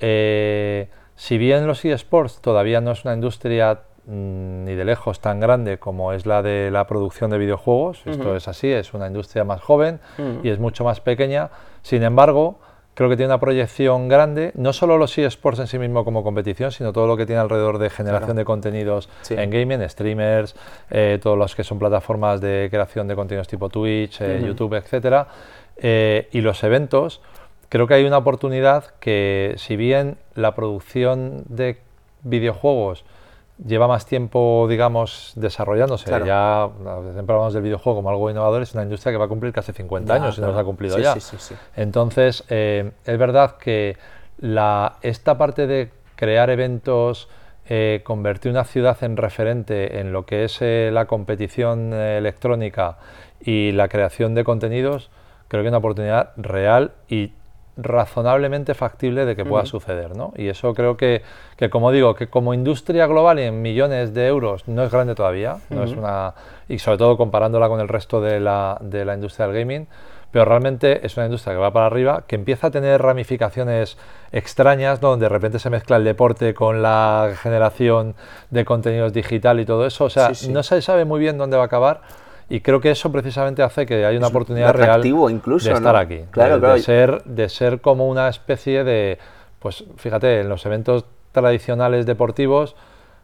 Eh, 0.00 0.88
si 1.14 1.38
bien 1.38 1.66
los 1.66 1.84
eSports 1.84 2.40
todavía 2.40 2.80
no 2.80 2.92
es 2.92 3.04
una 3.04 3.14
industria 3.14 3.80
mm, 4.06 4.64
ni 4.64 4.74
de 4.74 4.84
lejos 4.84 5.20
tan 5.20 5.40
grande 5.40 5.78
como 5.78 6.12
es 6.12 6.26
la 6.26 6.42
de 6.42 6.70
la 6.70 6.86
producción 6.86 7.30
de 7.30 7.38
videojuegos, 7.38 8.02
esto 8.04 8.36
es 8.36 8.48
así, 8.48 8.70
es 8.70 8.92
una 8.92 9.06
industria 9.06 9.44
más 9.44 9.62
joven 9.62 10.00
y 10.42 10.50
es 10.50 10.58
mucho 10.58 10.84
más 10.84 11.00
pequeña, 11.00 11.50
sin 11.82 12.02
embargo, 12.02 12.58
creo 12.96 13.10
que 13.10 13.16
tiene 13.16 13.28
una 13.28 13.38
proyección 13.38 14.08
grande, 14.08 14.52
no 14.54 14.72
solo 14.72 14.96
los 14.96 15.16
eSports 15.18 15.60
en 15.60 15.66
sí 15.66 15.78
mismo 15.78 16.02
como 16.02 16.24
competición, 16.24 16.72
sino 16.72 16.94
todo 16.94 17.06
lo 17.06 17.14
que 17.18 17.26
tiene 17.26 17.42
alrededor 17.42 17.76
de 17.76 17.90
generación 17.90 18.38
de 18.38 18.46
contenidos 18.46 19.10
en 19.28 19.50
gaming, 19.50 19.86
streamers, 19.86 20.56
eh, 20.90 21.18
todos 21.22 21.36
los 21.36 21.54
que 21.54 21.62
son 21.62 21.78
plataformas 21.78 22.40
de 22.40 22.68
creación 22.70 23.06
de 23.06 23.14
contenidos 23.14 23.48
tipo 23.48 23.68
Twitch, 23.68 24.22
eh, 24.22 24.42
YouTube, 24.42 24.72
etcétera, 24.78 25.28
eh, 25.76 26.28
y 26.32 26.40
los 26.40 26.64
eventos. 26.64 27.20
Creo 27.68 27.86
que 27.86 27.92
hay 27.92 28.04
una 28.04 28.16
oportunidad 28.16 28.86
que, 28.98 29.52
si 29.58 29.76
bien 29.76 30.16
la 30.34 30.54
producción 30.54 31.44
de 31.48 31.76
videojuegos 32.22 33.04
lleva 33.64 33.88
más 33.88 34.06
tiempo, 34.06 34.66
digamos, 34.68 35.32
desarrollándose. 35.34 36.10
Ya 36.24 36.68
siempre 37.12 37.34
hablamos 37.34 37.54
del 37.54 37.62
videojuego 37.62 37.98
como 37.98 38.10
algo 38.10 38.30
innovador, 38.30 38.62
es 38.62 38.74
una 38.74 38.82
industria 38.82 39.12
que 39.12 39.18
va 39.18 39.24
a 39.24 39.28
cumplir 39.28 39.52
casi 39.52 39.72
50 39.72 40.14
años 40.14 40.38
y 40.38 40.40
no 40.40 40.52
se 40.52 40.60
ha 40.60 40.64
cumplido 40.64 40.98
ya. 40.98 41.16
Entonces, 41.74 42.44
eh, 42.48 42.92
es 43.04 43.18
verdad 43.18 43.56
que 43.56 43.96
la, 44.38 44.96
esta 45.02 45.38
parte 45.38 45.66
de 45.66 45.90
crear 46.16 46.50
eventos, 46.50 47.28
eh, 47.68 48.02
convertir 48.04 48.52
una 48.52 48.64
ciudad 48.64 49.02
en 49.02 49.16
referente 49.16 50.00
en 50.00 50.12
lo 50.12 50.26
que 50.26 50.44
es 50.44 50.60
eh, 50.60 50.90
la 50.92 51.06
competición 51.06 51.92
electrónica 51.92 52.98
y 53.40 53.72
la 53.72 53.88
creación 53.88 54.34
de 54.34 54.44
contenidos, 54.44 55.10
creo 55.48 55.62
que 55.62 55.68
es 55.68 55.70
una 55.70 55.78
oportunidad 55.78 56.32
real 56.36 56.92
y 57.08 57.32
razonablemente 57.76 58.74
factible 58.74 59.26
de 59.26 59.36
que 59.36 59.44
pueda 59.44 59.66
suceder. 59.66 60.16
¿no? 60.16 60.32
Y 60.36 60.48
eso 60.48 60.74
creo 60.74 60.96
que, 60.96 61.22
que, 61.56 61.70
como 61.70 61.92
digo, 61.92 62.14
que 62.14 62.28
como 62.28 62.54
industria 62.54 63.06
global 63.06 63.38
en 63.38 63.62
millones 63.62 64.14
de 64.14 64.26
euros 64.26 64.66
no 64.66 64.82
es 64.82 64.90
grande 64.90 65.14
todavía, 65.14 65.58
no 65.70 65.84
es 65.84 65.92
una, 65.92 66.34
y 66.68 66.78
sobre 66.78 66.98
todo 66.98 67.16
comparándola 67.16 67.68
con 67.68 67.80
el 67.80 67.88
resto 67.88 68.20
de 68.20 68.40
la, 68.40 68.78
de 68.80 69.04
la 69.04 69.14
industria 69.14 69.46
del 69.46 69.56
gaming, 69.56 69.86
pero 70.30 70.44
realmente 70.44 71.06
es 71.06 71.16
una 71.16 71.26
industria 71.26 71.54
que 71.54 71.60
va 71.60 71.72
para 71.72 71.86
arriba, 71.86 72.24
que 72.26 72.34
empieza 72.34 72.66
a 72.66 72.70
tener 72.70 73.00
ramificaciones 73.00 73.96
extrañas, 74.32 75.00
donde 75.00 75.24
de 75.24 75.28
repente 75.28 75.58
se 75.58 75.70
mezcla 75.70 75.96
el 75.96 76.04
deporte 76.04 76.52
con 76.52 76.82
la 76.82 77.32
generación 77.40 78.14
de 78.50 78.64
contenidos 78.64 79.12
digital 79.12 79.60
y 79.60 79.64
todo 79.64 79.86
eso. 79.86 80.04
O 80.04 80.10
sea, 80.10 80.32
no 80.50 80.62
se 80.62 80.82
sabe 80.82 81.04
muy 81.04 81.20
bien 81.20 81.38
dónde 81.38 81.56
va 81.56 81.62
a 81.62 81.66
acabar 81.66 82.00
y 82.48 82.60
creo 82.60 82.80
que 82.80 82.90
eso 82.90 83.10
precisamente 83.10 83.62
hace 83.62 83.86
que 83.86 84.04
haya 84.04 84.18
una 84.18 84.28
oportunidad 84.28 84.74
real 84.74 85.04
incluso, 85.04 85.68
de 85.68 85.74
estar 85.74 85.96
aquí, 85.96 86.20
claro, 86.30 86.60
de, 86.60 86.80
ser, 86.80 87.22
de 87.24 87.48
ser 87.48 87.80
como 87.80 88.08
una 88.08 88.28
especie 88.28 88.84
de, 88.84 89.18
pues 89.58 89.84
fíjate, 89.96 90.40
en 90.40 90.48
los 90.48 90.64
eventos 90.66 91.04
tradicionales 91.32 92.06
deportivos, 92.06 92.76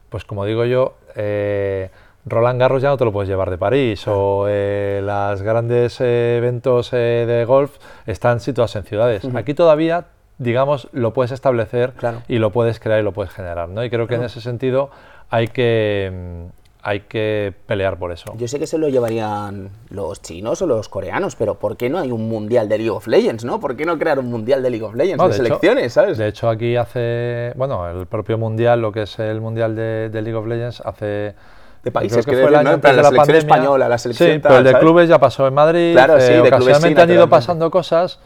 pues 0.08 0.24
como 0.24 0.44
digo 0.44 0.64
yo, 0.64 0.94
eh, 1.14 1.90
Roland 2.24 2.60
Garros 2.60 2.82
ya 2.82 2.88
no 2.88 2.96
te 2.96 3.04
lo 3.04 3.12
puedes 3.12 3.28
llevar 3.28 3.50
de 3.50 3.58
París 3.58 4.06
o 4.06 4.46
eh, 4.48 5.00
los 5.02 5.42
grandes 5.42 6.00
eh, 6.00 6.36
eventos 6.38 6.90
de 6.90 7.44
golf 7.46 7.78
están 8.06 8.40
situados 8.40 8.76
en 8.76 8.84
ciudades. 8.84 9.24
Aquí 9.34 9.54
todavía 9.54 10.06
digamos, 10.42 10.88
lo 10.92 11.12
puedes 11.12 11.32
establecer 11.32 11.92
y 12.28 12.38
lo 12.38 12.50
puedes 12.50 12.80
crear 12.80 13.00
y 13.00 13.02
lo 13.02 13.12
puedes 13.12 13.32
generar, 13.32 13.68
¿no? 13.68 13.84
Y 13.84 13.90
creo 13.90 14.06
que 14.06 14.16
en 14.16 14.24
ese 14.24 14.40
sentido 14.40 14.90
hay 15.30 15.48
que, 15.48 16.10
mm, 16.12 16.61
hay 16.84 17.00
que 17.00 17.54
pelear 17.66 17.96
por 17.96 18.10
eso. 18.10 18.34
Yo 18.36 18.48
sé 18.48 18.58
que 18.58 18.66
se 18.66 18.76
lo 18.76 18.88
llevarían 18.88 19.70
los 19.88 20.20
chinos 20.20 20.60
o 20.62 20.66
los 20.66 20.88
coreanos, 20.88 21.36
pero 21.36 21.54
¿por 21.54 21.76
qué 21.76 21.88
no 21.88 21.98
hay 21.98 22.10
un 22.10 22.28
mundial 22.28 22.68
de 22.68 22.78
League 22.78 22.90
of 22.90 23.06
Legends, 23.06 23.44
no? 23.44 23.60
¿Por 23.60 23.76
qué 23.76 23.84
no 23.84 23.96
crear 23.98 24.18
un 24.18 24.26
mundial 24.26 24.62
de 24.62 24.70
League 24.70 24.84
of 24.84 24.94
Legends 24.94 25.24
de, 25.24 25.32
selecciones, 25.32 25.92
sabes? 25.92 26.18
De 26.18 26.26
hecho, 26.26 26.48
aquí 26.48 26.74
hace, 26.76 27.52
bueno, 27.54 27.88
el 27.88 28.06
propio 28.06 28.36
mundial, 28.36 28.80
lo 28.80 28.90
que 28.90 29.02
es 29.02 29.16
el 29.20 29.40
mundial 29.40 29.76
de, 29.76 30.10
League 30.12 30.34
of 30.34 30.46
Legends, 30.46 30.82
hace 30.84 31.34
de 31.84 31.90
países 31.92 32.26
que, 32.26 32.32
fue 32.32 32.46
el 32.46 32.56
año 32.56 32.78
de 32.78 32.92
la, 32.92 33.04
selección 33.04 33.36
española, 33.36 33.88
la 33.88 33.98
selección 33.98 34.32
Sí, 34.32 34.38
pero 34.40 34.58
el 34.58 34.64
de 34.64 34.74
clubes 34.74 35.08
ya 35.08 35.20
pasó 35.20 35.46
en 35.46 35.54
Madrid. 35.54 35.92
Claro, 35.92 36.20
sí, 36.20 36.32
eh, 36.32 36.40
ocasionalmente 36.40 37.00
han 37.00 37.10
ido 37.10 37.28
pasando 37.28 37.70
cosas 37.70 38.18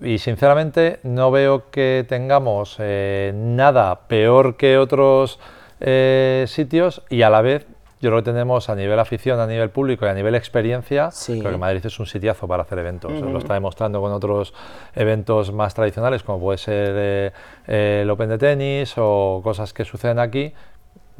y 0.00 0.18
sinceramente 0.18 0.98
no 1.02 1.30
veo 1.30 1.70
que 1.70 2.04
tengamos 2.08 2.76
eh, 2.78 3.32
nada 3.34 4.08
peor 4.08 4.56
que 4.56 4.78
otros 4.78 5.38
eh, 5.80 6.44
sitios 6.46 7.02
y 7.08 7.22
a 7.22 7.30
la 7.30 7.40
vez 7.40 7.66
yo 8.00 8.08
creo 8.08 8.22
que 8.22 8.30
tenemos 8.30 8.70
a 8.70 8.74
nivel 8.74 8.98
afición, 8.98 9.40
a 9.40 9.46
nivel 9.46 9.68
público 9.68 10.06
y 10.06 10.08
a 10.08 10.14
nivel 10.14 10.34
experiencia, 10.34 11.10
creo 11.26 11.50
que 11.50 11.58
Madrid 11.58 11.84
es 11.84 12.00
un 12.00 12.06
sitiazo 12.06 12.48
para 12.48 12.62
hacer 12.62 12.78
eventos. 12.78 13.12
Lo 13.12 13.38
está 13.38 13.52
demostrando 13.54 14.00
con 14.00 14.10
otros 14.12 14.54
eventos 14.94 15.52
más 15.52 15.74
tradicionales, 15.74 16.22
como 16.22 16.40
puede 16.40 16.56
ser 16.56 16.94
eh, 16.96 17.32
eh, 17.66 18.00
el 18.02 18.10
Open 18.10 18.30
de 18.30 18.38
tenis 18.38 18.94
o 18.96 19.42
cosas 19.44 19.74
que 19.74 19.84
suceden 19.84 20.18
aquí. 20.18 20.54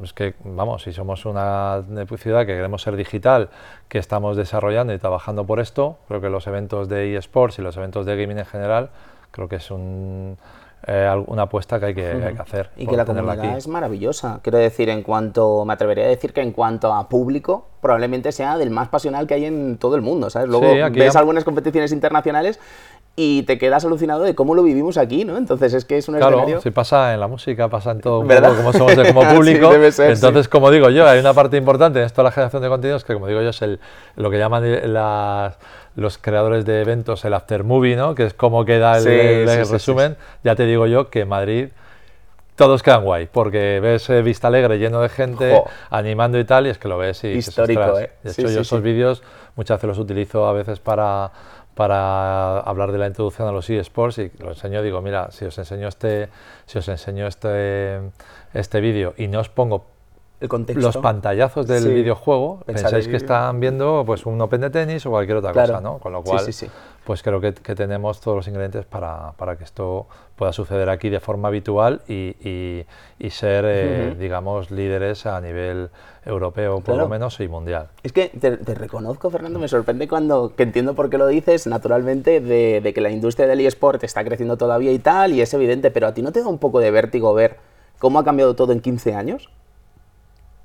Es 0.02 0.14
que, 0.14 0.34
vamos, 0.42 0.84
si 0.84 0.94
somos 0.94 1.26
una 1.26 1.84
ciudad 2.16 2.46
que 2.46 2.54
queremos 2.54 2.80
ser 2.80 2.96
digital, 2.96 3.50
que 3.88 3.98
estamos 3.98 4.38
desarrollando 4.38 4.94
y 4.94 4.98
trabajando 4.98 5.44
por 5.44 5.60
esto, 5.60 5.98
creo 6.08 6.22
que 6.22 6.30
los 6.30 6.46
eventos 6.46 6.88
de 6.88 7.14
eSports 7.14 7.58
y 7.58 7.62
los 7.62 7.76
eventos 7.76 8.06
de 8.06 8.16
gaming 8.16 8.38
en 8.38 8.46
general, 8.46 8.88
creo 9.32 9.48
que 9.48 9.56
es 9.56 9.70
un, 9.70 10.38
eh, 10.86 11.24
una 11.26 11.42
apuesta 11.42 11.78
que 11.78 11.86
hay 11.86 11.94
que, 11.94 12.36
hacer. 12.38 12.70
Y 12.76 12.86
que 12.86 12.96
la 12.96 13.04
comunidad 13.04 13.56
es 13.56 13.68
maravillosa. 13.68 14.40
Quiero 14.42 14.58
decir, 14.58 14.88
en 14.88 15.02
cuanto, 15.02 15.64
me 15.64 15.74
atrevería 15.74 16.04
a 16.04 16.08
decir 16.08 16.32
que 16.32 16.40
en 16.40 16.52
cuanto 16.52 16.92
a 16.92 17.08
público, 17.08 17.66
probablemente 17.80 18.32
sea 18.32 18.56
del 18.56 18.70
más 18.70 18.88
pasional 18.88 19.26
que 19.26 19.34
hay 19.34 19.44
en 19.44 19.76
todo 19.78 19.94
el 19.96 20.02
mundo, 20.02 20.30
¿sabes? 20.30 20.48
Luego 20.48 20.72
ves 20.92 21.16
algunas 21.16 21.44
competiciones 21.44 21.92
internacionales 21.92 22.58
y 23.16 23.42
te 23.42 23.58
quedas 23.58 23.84
alucinado 23.84 24.22
de 24.22 24.34
cómo 24.34 24.54
lo 24.54 24.62
vivimos 24.62 24.96
aquí, 24.96 25.24
¿no? 25.24 25.36
Entonces 25.36 25.74
es 25.74 25.84
que 25.84 25.98
es 25.98 26.08
un 26.08 26.16
claro, 26.16 26.60
si 26.62 26.70
pasa 26.70 27.12
en 27.12 27.20
la 27.20 27.26
música, 27.26 27.68
pasa 27.68 27.90
en 27.90 28.00
todo 28.00 28.22
¿verdad? 28.22 28.56
como 28.56 28.72
somos 28.72 28.94
como 28.94 29.22
público. 29.34 29.72
Entonces, 29.74 30.48
como 30.48 30.70
digo 30.70 30.88
yo, 30.90 31.06
hay 31.06 31.20
una 31.20 31.34
parte 31.34 31.56
importante 31.56 31.98
en 31.98 32.06
esto 32.06 32.22
de 32.22 32.24
la 32.24 32.32
generación 32.32 32.62
de 32.62 32.68
contenidos 32.68 33.04
que, 33.04 33.12
como 33.14 33.26
digo 33.26 33.42
yo, 33.42 33.50
es 33.50 33.60
el, 33.62 33.80
lo 34.16 34.30
que 34.30 34.38
llaman 34.38 34.92
las 34.92 35.58
los 35.96 36.18
creadores 36.18 36.64
de 36.64 36.80
eventos 36.80 37.24
el 37.24 37.34
after 37.34 37.64
movie, 37.64 37.96
¿no? 37.96 38.14
que 38.14 38.24
es 38.26 38.34
como 38.34 38.64
queda 38.64 38.98
el, 38.98 39.68
resumen, 39.68 40.16
ya 40.44 40.54
te 40.54 40.64
digo 40.64 40.86
yo 40.86 41.10
que 41.10 41.24
Madrid 41.24 41.68
todos 42.54 42.82
quedan 42.82 43.04
guay, 43.04 43.26
porque 43.30 43.80
ves 43.80 44.10
eh, 44.10 44.20
Vista 44.20 44.48
Alegre 44.48 44.78
lleno 44.78 45.00
de 45.00 45.08
gente 45.08 45.62
animando 45.88 46.38
y 46.38 46.44
tal, 46.44 46.66
y 46.66 46.70
es 46.70 46.78
que 46.78 46.88
lo 46.88 46.98
ves 46.98 47.24
y 47.24 47.28
Histórico, 47.28 47.98
¿eh? 47.98 48.12
De 48.22 48.32
hecho, 48.32 48.50
yo 48.50 48.60
esos 48.60 48.82
vídeos 48.82 49.22
muchas 49.56 49.78
veces 49.78 49.88
los 49.88 49.98
utilizo 49.98 50.46
a 50.46 50.52
veces 50.52 50.78
para, 50.78 51.30
para 51.80 52.60
hablar 52.60 52.92
de 52.92 52.98
la 52.98 53.06
introducción 53.06 53.48
a 53.48 53.52
los 53.52 53.70
eSports 53.70 54.18
y 54.18 54.30
lo 54.38 54.50
enseño, 54.50 54.82
digo, 54.82 55.00
mira, 55.00 55.30
si 55.30 55.46
os 55.46 55.56
enseño 55.56 55.88
este, 55.88 56.28
si 56.66 56.76
os 56.76 56.86
enseño 56.88 57.26
este, 57.26 58.02
este 58.52 58.82
vídeo 58.82 59.14
y 59.16 59.28
no 59.28 59.40
os 59.40 59.48
pongo 59.48 59.86
los 60.74 60.98
pantallazos 60.98 61.66
del 61.66 61.88
videojuego, 61.94 62.60
pensáis 62.66 63.08
que 63.08 63.16
están 63.16 63.60
viendo 63.60 64.02
pues 64.04 64.26
un 64.26 64.38
Open 64.42 64.60
de 64.60 64.68
tenis 64.68 65.06
o 65.06 65.10
cualquier 65.10 65.38
otra 65.38 65.54
cosa, 65.54 65.80
¿no? 65.80 65.96
Con 66.00 66.12
lo 66.12 66.22
cual, 66.22 66.44
pues 67.04 67.22
creo 67.22 67.40
que, 67.40 67.52
tenemos 67.52 68.20
todos 68.20 68.36
los 68.36 68.48
ingredientes 68.48 68.84
para, 68.84 69.32
para, 69.32 69.56
que 69.56 69.64
esto 69.64 70.06
pueda 70.36 70.52
suceder 70.52 70.90
aquí 70.90 71.08
de 71.08 71.20
forma 71.20 71.48
habitual 71.48 72.02
y, 72.06 72.84
y, 73.18 73.30
ser, 73.30 73.64
eh, 73.66 74.16
digamos, 74.18 74.70
líderes 74.70 75.26
a 75.26 75.40
nivel 75.40 75.90
europeo 76.24 76.80
por 76.80 76.96
lo 76.96 77.08
menos 77.08 77.40
y 77.40 77.48
mundial. 77.48 77.88
Es 78.02 78.12
que 78.12 78.28
te, 78.28 78.74
reconozco, 78.74 79.30
Fernando, 79.30 79.58
me 79.58 79.68
sorprende 79.68 80.08
cuando, 80.08 80.54
que 80.54 80.62
entiendo 80.62 80.94
por 80.94 81.10
qué 81.10 81.18
lo 81.18 81.26
dices, 81.26 81.66
naturalmente, 81.66 82.40
de, 82.40 82.80
de 82.80 82.92
que 82.92 83.00
la 83.00 83.10
industria 83.10 83.46
del 83.46 83.60
eSport 83.60 84.04
está 84.04 84.22
creciendo 84.24 84.56
todavía 84.56 84.92
y 84.92 84.98
tal, 84.98 85.32
y 85.32 85.40
es 85.40 85.52
evidente, 85.54 85.90
pero 85.90 86.06
a 86.06 86.14
ti 86.14 86.22
no 86.22 86.32
te 86.32 86.40
da 86.40 86.48
un 86.48 86.58
poco 86.58 86.80
de 86.80 86.90
vértigo 86.90 87.32
ver 87.34 87.56
cómo 87.98 88.18
ha 88.18 88.24
cambiado 88.24 88.54
todo 88.54 88.72
en 88.72 88.80
15 88.80 89.14
años? 89.14 89.48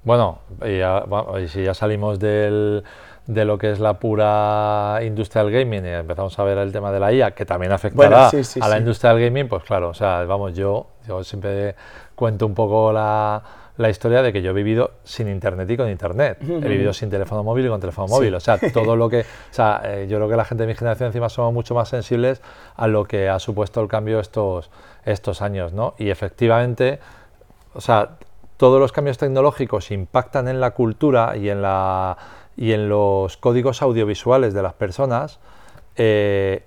Bueno, 0.03 0.39
y, 0.61 1.47
si 1.47 1.63
ya 1.63 1.73
salimos 1.73 2.19
del, 2.19 2.83
de 3.27 3.45
lo 3.45 3.57
que 3.57 3.71
es 3.71 3.79
la 3.79 3.99
pura 3.99 4.99
industria 5.03 5.43
del 5.43 5.51
gaming 5.51 5.85
y 5.85 5.89
empezamos 5.89 6.37
a 6.37 6.43
ver 6.43 6.57
el 6.59 6.71
tema 6.71 6.91
de 6.91 6.99
la 6.99 7.11
IA, 7.11 7.31
que 7.31 7.45
también 7.45 7.71
afectará 7.71 8.29
a 8.29 8.67
la 8.67 8.77
industria 8.77 9.13
del 9.13 9.23
gaming, 9.23 9.47
pues 9.47 9.63
claro, 9.63 9.89
o 9.89 9.93
sea, 9.93 10.23
vamos, 10.25 10.53
yo, 10.55 10.87
yo 11.07 11.23
siempre 11.23 11.75
cuento 12.15 12.45
un 12.45 12.53
poco 12.53 12.91
la, 12.93 13.41
la 13.77 13.89
historia 13.89 14.21
de 14.21 14.31
que 14.31 14.41
yo 14.41 14.51
he 14.51 14.53
vivido 14.53 14.91
sin 15.03 15.27
internet 15.27 15.69
y 15.69 15.77
con 15.77 15.89
internet. 15.89 16.37
He 16.41 16.67
vivido 16.67 16.93
sin 16.93 17.09
teléfono 17.09 17.43
móvil 17.43 17.65
y 17.65 17.69
con 17.69 17.79
teléfono 17.79 18.07
móvil. 18.07 18.33
O 18.35 18.39
sea, 18.39 18.57
todo 18.57 18.95
lo 18.95 19.09
que. 19.09 19.25
O 19.51 19.53
sea, 19.55 19.81
eh, 19.85 20.07
yo 20.09 20.17
creo 20.17 20.29
que 20.29 20.35
la 20.35 20.45
gente 20.45 20.63
de 20.63 20.67
mi 20.67 20.75
generación 20.75 21.07
encima 21.07 21.29
somos 21.29 21.53
mucho 21.53 21.75
más 21.75 21.89
sensibles 21.89 22.41
a 22.75 22.87
lo 22.87 23.05
que 23.05 23.29
ha 23.29 23.39
supuesto 23.39 23.81
el 23.81 23.87
cambio 23.87 24.19
estos, 24.19 24.69
estos 25.05 25.41
años, 25.41 25.71
¿no? 25.71 25.93
Y 25.97 26.09
efectivamente, 26.09 26.99
o 27.73 27.79
sea, 27.79 28.17
todos 28.57 28.79
los 28.79 28.91
cambios 28.91 29.17
tecnológicos 29.17 29.91
impactan 29.91 30.47
en 30.47 30.59
la 30.59 30.71
cultura 30.71 31.35
y 31.37 31.49
en, 31.49 31.61
la, 31.61 32.17
y 32.57 32.71
en 32.71 32.89
los 32.89 33.37
códigos 33.37 33.81
audiovisuales 33.81 34.53
de 34.53 34.61
las 34.61 34.73
personas, 34.73 35.39
eh, 35.95 36.63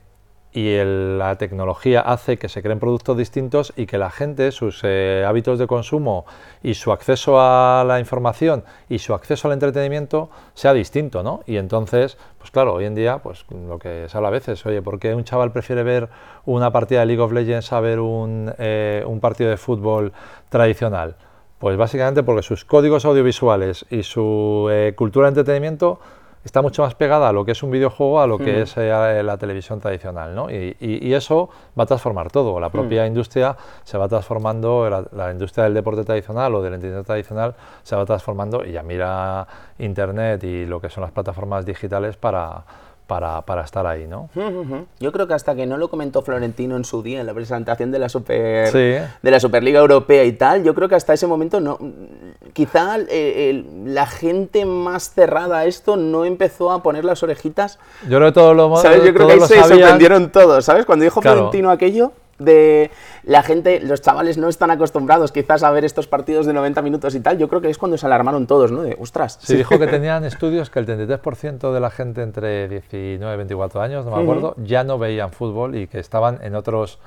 y 0.53 0.77
la 0.83 1.37
tecnología 1.37 2.01
hace 2.01 2.39
que 2.39 2.49
se 2.49 2.63
creen 2.63 2.81
productos 2.81 3.17
distintos 3.17 3.73
y 3.77 3.87
que 3.87 3.99
la 3.99 4.11
gente, 4.11 4.51
sus 4.51 4.81
eh, 4.83 5.25
hábitos 5.27 5.59
de 5.59 5.67
consumo 5.67 6.25
y 6.63 6.75
su 6.75 6.91
acceso 6.91 7.39
a 7.39 7.85
la 7.87 8.01
información 8.01 8.65
y 8.89 8.99
su 8.99 9.13
acceso 9.15 9.49
al 9.49 9.55
entretenimiento 9.55 10.31
sea 10.55 10.73
distinto, 10.73 11.23
¿no? 11.23 11.43
Y 11.47 11.59
entonces, 11.59 12.17
pues 12.39 12.51
claro, 12.51 12.75
hoy 12.75 12.87
en 12.87 12.95
día, 12.95 13.19
pues 13.19 13.45
lo 13.51 13.79
que 13.79 14.09
se 14.09 14.17
habla 14.17 14.29
a 14.29 14.33
veces, 14.33 14.65
oye, 14.65 14.81
¿por 14.81 14.99
qué 14.99 15.15
un 15.15 15.25
chaval 15.25 15.53
prefiere 15.53 15.83
ver 15.83 16.09
una 16.47 16.73
partida 16.73 17.01
de 17.01 17.07
League 17.07 17.23
of 17.23 17.33
Legends 17.33 17.73
a 17.73 17.81
ver 17.81 18.01
un, 18.01 18.53
eh, 18.59 19.05
un 19.07 19.21
partido 19.21 19.51
de 19.51 19.59
fútbol 19.59 20.13
tradicional? 20.49 21.17
Pues 21.59 21.77
básicamente 21.77 22.23
porque 22.23 22.43
sus 22.43 22.65
códigos 22.65 23.05
audiovisuales 23.05 23.85
y 23.91 24.05
su 24.05 24.69
eh, 24.71 24.93
cultura 24.97 25.27
de 25.27 25.41
entretenimiento 25.41 25.99
está 26.45 26.63
mucho 26.63 26.83
más 26.83 26.95
pegada 26.95 27.29
a 27.29 27.33
lo 27.33 27.45
que 27.45 27.53
es 27.53 27.63
un 27.63 27.71
videojuego 27.71 28.21
a 28.21 28.27
lo 28.27 28.39
que 28.39 28.63
es 28.63 28.77
eh, 28.77 29.23
la 29.23 29.37
televisión 29.39 29.81
tradicional, 29.81 30.35
¿no? 30.35 30.51
Y, 30.51 31.13
eso 31.13 31.49
va 31.79 31.83
a 31.83 31.87
transformar 31.87 32.31
todo. 32.31 32.61
La 32.61 32.71
propia 32.71 33.07
industria 33.07 33.57
se 33.83 33.99
va 33.99 34.09
transformando, 34.09 34.89
la, 35.13 35.33
industria 35.33 35.65
del 35.65 35.75
deporte 35.75 36.05
tradicional 36.05 36.55
o 36.55 36.63
del 36.63 36.75
entretenimiento 36.75 37.07
tradicional 37.07 37.55
se 37.83 37.97
va 37.97 38.07
transformando 38.07 38.65
y 38.65 38.73
ya 38.73 38.83
mira 38.83 39.47
Internet 39.79 40.45
y 40.45 40.65
lo 40.65 40.81
que 40.81 40.91
son 40.91 41.03
las 41.03 41.11
plataformas 41.11 41.67
digitales 41.67 42.17
para 42.17 42.65
para, 43.09 43.41
para, 43.41 43.63
estar 43.63 43.87
ahí, 43.87 44.07
¿no? 44.07 44.29
Yo 45.01 45.13
creo 45.13 45.27
que 45.27 45.33
hasta 45.33 45.55
que 45.57 45.65
no 45.65 45.79
lo 45.79 45.89
comentó 45.89 46.21
Florentino 46.21 46.77
en 46.77 46.85
su 46.85 47.03
día, 47.03 47.21
en 47.21 47.27
la 47.27 47.33
presentación 47.33 47.91
de 47.91 47.99
la, 47.99 48.11
Super, 48.11 48.71
de 48.71 49.31
la 49.31 49.41
Superliga 49.41 49.81
Europea 49.81 50.25
y 50.25 50.33
tal, 50.33 50.63
yo 50.63 50.75
creo 50.75 50.91
que 50.91 50.95
hasta 50.95 51.15
ese 51.15 51.27
momento 51.27 51.59
no, 51.59 51.79
quizá 52.53 52.99
eh, 53.09 53.65
la 53.87 54.07
gente 54.07 54.67
más 54.67 55.15
cerrada 55.15 55.61
a 55.61 55.65
esto 55.65 55.97
no 55.97 56.27
empezó 56.27 56.71
a 56.71 56.83
poner 56.83 57.07
las 57.07 57.23
orejitas. 57.23 57.79
Yo 58.03 58.19
creo 58.19 58.29
que 58.29 58.33
todos 58.33 58.55
lo 58.55 58.77
¿Sabes? 58.77 59.03
Yo 59.03 59.15
creo 59.15 59.27
que 59.27 59.41
se 59.41 59.63
sorprendieron 59.65 60.31
todos, 60.31 60.67
¿sabes? 60.67 60.85
Cuando 60.85 61.05
dijo 61.05 61.23
Florentino 61.23 61.71
aquello, 61.71 62.13
de 62.39 62.91
la 63.25 63.43
gente, 63.43 63.81
los 63.81 64.01
chavales 64.01 64.39
no 64.39 64.49
están 64.49 64.71
acostumbrados 64.71 65.33
quizás 65.33 65.63
a 65.63 65.71
ver 65.71 65.85
estos 65.85 66.07
partidos 66.07 66.47
de 66.47 66.53
90 66.53 66.83
minutos 66.83 67.15
y 67.15 67.21
tal, 67.21 67.39
yo 67.39 67.49
creo 67.49 67.61
que 67.61 67.71
es 67.71 67.79
cuando 67.79 67.99
se 67.99 68.07
alarmaron 68.07 68.47
todos, 68.47 68.73
¿no? 68.73 68.83
De, 68.83 68.97
ostras. 68.99 69.39
Sí, 69.43 69.57
dijo 69.57 69.79
que 69.79 69.87
tenían 69.89 70.25
estudios 70.25 70.71
que 70.71 70.79
el 70.79 70.87
33% 70.87 71.73
de 71.73 71.81
la 71.81 71.91
gente 71.91 72.23
entre 72.23 72.69
19 72.69 73.35
y 73.35 73.37
24 73.37 73.81
años, 73.81 74.05
no 74.05 74.17
me 74.17 74.23
acuerdo, 74.23 74.55
ya 74.59 74.85
no 74.85 74.99
veían 74.99 75.33
fútbol 75.33 75.77
y 75.77 75.87
que 75.87 75.99
estaban 75.99 76.39
en 76.43 76.55
otros 76.55 76.99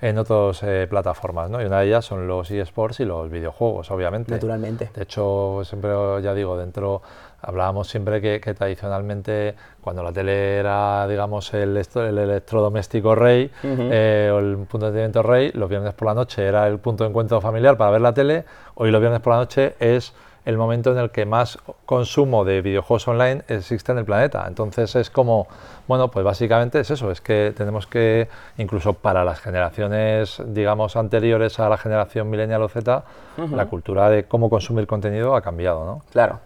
en 0.00 0.16
otras 0.18 0.62
eh, 0.62 0.86
plataformas, 0.88 1.50
¿no? 1.50 1.60
Y 1.60 1.64
una 1.64 1.80
de 1.80 1.86
ellas 1.88 2.04
son 2.04 2.28
los 2.28 2.50
eSports 2.50 3.00
y 3.00 3.04
los 3.04 3.28
videojuegos, 3.30 3.90
obviamente. 3.90 4.30
Naturalmente. 4.30 4.90
De 4.94 5.02
hecho, 5.02 5.62
siempre, 5.64 5.90
ya 6.22 6.34
digo, 6.34 6.56
dentro 6.56 7.02
hablábamos 7.40 7.88
siempre 7.88 8.20
que, 8.20 8.40
tradicionalmente 8.54 9.54
cuando 9.80 10.02
la 10.02 10.12
tele 10.12 10.56
era, 10.56 11.06
digamos, 11.06 11.52
el, 11.54 11.76
el 11.76 12.18
electrodoméstico 12.18 13.14
rey 13.14 13.50
eh, 13.62 14.30
o 14.32 14.38
el 14.38 14.56
punto 14.66 14.90
de 14.90 15.04
entretenimiento 15.04 15.22
rey, 15.22 15.52
los 15.52 15.68
viernes 15.68 15.94
por 15.94 16.08
la 16.08 16.14
noche 16.14 16.44
era 16.44 16.66
el 16.66 16.78
punto 16.78 17.04
de 17.04 17.10
encuentro 17.10 17.40
familiar 17.40 17.76
para 17.76 17.92
ver 17.92 18.00
la 18.00 18.12
tele, 18.12 18.44
hoy 18.74 18.90
los 18.90 19.00
viernes 19.00 19.20
por 19.20 19.32
la 19.34 19.40
noche 19.40 19.74
es 19.78 20.14
el 20.48 20.56
momento 20.56 20.92
en 20.92 20.98
el 20.98 21.10
que 21.10 21.26
más 21.26 21.58
consumo 21.84 22.42
de 22.42 22.62
videojuegos 22.62 23.06
online 23.06 23.42
existe 23.48 23.92
en 23.92 23.98
el 23.98 24.06
planeta. 24.06 24.46
Entonces 24.48 24.96
es 24.96 25.10
como, 25.10 25.46
bueno, 25.86 26.10
pues 26.10 26.24
básicamente 26.24 26.80
es 26.80 26.90
eso, 26.90 27.10
es 27.10 27.20
que 27.20 27.52
tenemos 27.54 27.86
que, 27.86 28.28
incluso 28.56 28.94
para 28.94 29.24
las 29.24 29.40
generaciones, 29.40 30.40
digamos, 30.46 30.96
anteriores 30.96 31.60
a 31.60 31.68
la 31.68 31.76
generación 31.76 32.30
millennial 32.30 32.62
o 32.62 32.68
Z, 32.70 33.04
la 33.36 33.66
cultura 33.66 34.08
de 34.08 34.24
cómo 34.24 34.48
consumir 34.48 34.86
contenido 34.86 35.36
ha 35.36 35.42
cambiado, 35.42 35.84
¿no? 35.84 36.02
Claro. 36.12 36.40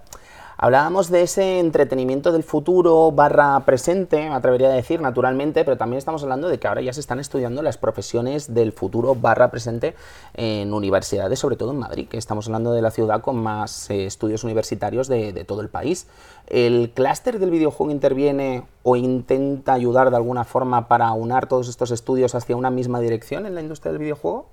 Hablábamos 0.62 1.10
de 1.10 1.22
ese 1.22 1.58
entretenimiento 1.58 2.30
del 2.30 2.44
futuro 2.44 3.10
barra 3.10 3.58
presente, 3.64 4.28
me 4.28 4.32
atrevería 4.36 4.68
a 4.68 4.72
decir, 4.72 5.00
naturalmente, 5.00 5.64
pero 5.64 5.76
también 5.76 5.98
estamos 5.98 6.22
hablando 6.22 6.46
de 6.46 6.60
que 6.60 6.68
ahora 6.68 6.80
ya 6.80 6.92
se 6.92 7.00
están 7.00 7.18
estudiando 7.18 7.62
las 7.62 7.78
profesiones 7.78 8.54
del 8.54 8.70
futuro 8.70 9.16
barra 9.16 9.50
presente 9.50 9.96
en 10.34 10.72
universidades, 10.72 11.40
sobre 11.40 11.56
todo 11.56 11.72
en 11.72 11.80
Madrid, 11.80 12.06
que 12.08 12.16
estamos 12.16 12.46
hablando 12.46 12.72
de 12.72 12.80
la 12.80 12.92
ciudad 12.92 13.22
con 13.22 13.42
más 13.42 13.90
eh, 13.90 14.06
estudios 14.06 14.44
universitarios 14.44 15.08
de, 15.08 15.32
de 15.32 15.44
todo 15.44 15.62
el 15.62 15.68
país. 15.68 16.06
¿El 16.46 16.92
clúster 16.94 17.40
del 17.40 17.50
videojuego 17.50 17.90
interviene 17.90 18.62
o 18.84 18.94
intenta 18.94 19.72
ayudar 19.72 20.10
de 20.10 20.16
alguna 20.16 20.44
forma 20.44 20.86
para 20.86 21.10
unar 21.10 21.48
todos 21.48 21.68
estos 21.68 21.90
estudios 21.90 22.36
hacia 22.36 22.54
una 22.54 22.70
misma 22.70 23.00
dirección 23.00 23.46
en 23.46 23.56
la 23.56 23.62
industria 23.62 23.90
del 23.90 24.00
videojuego? 24.00 24.46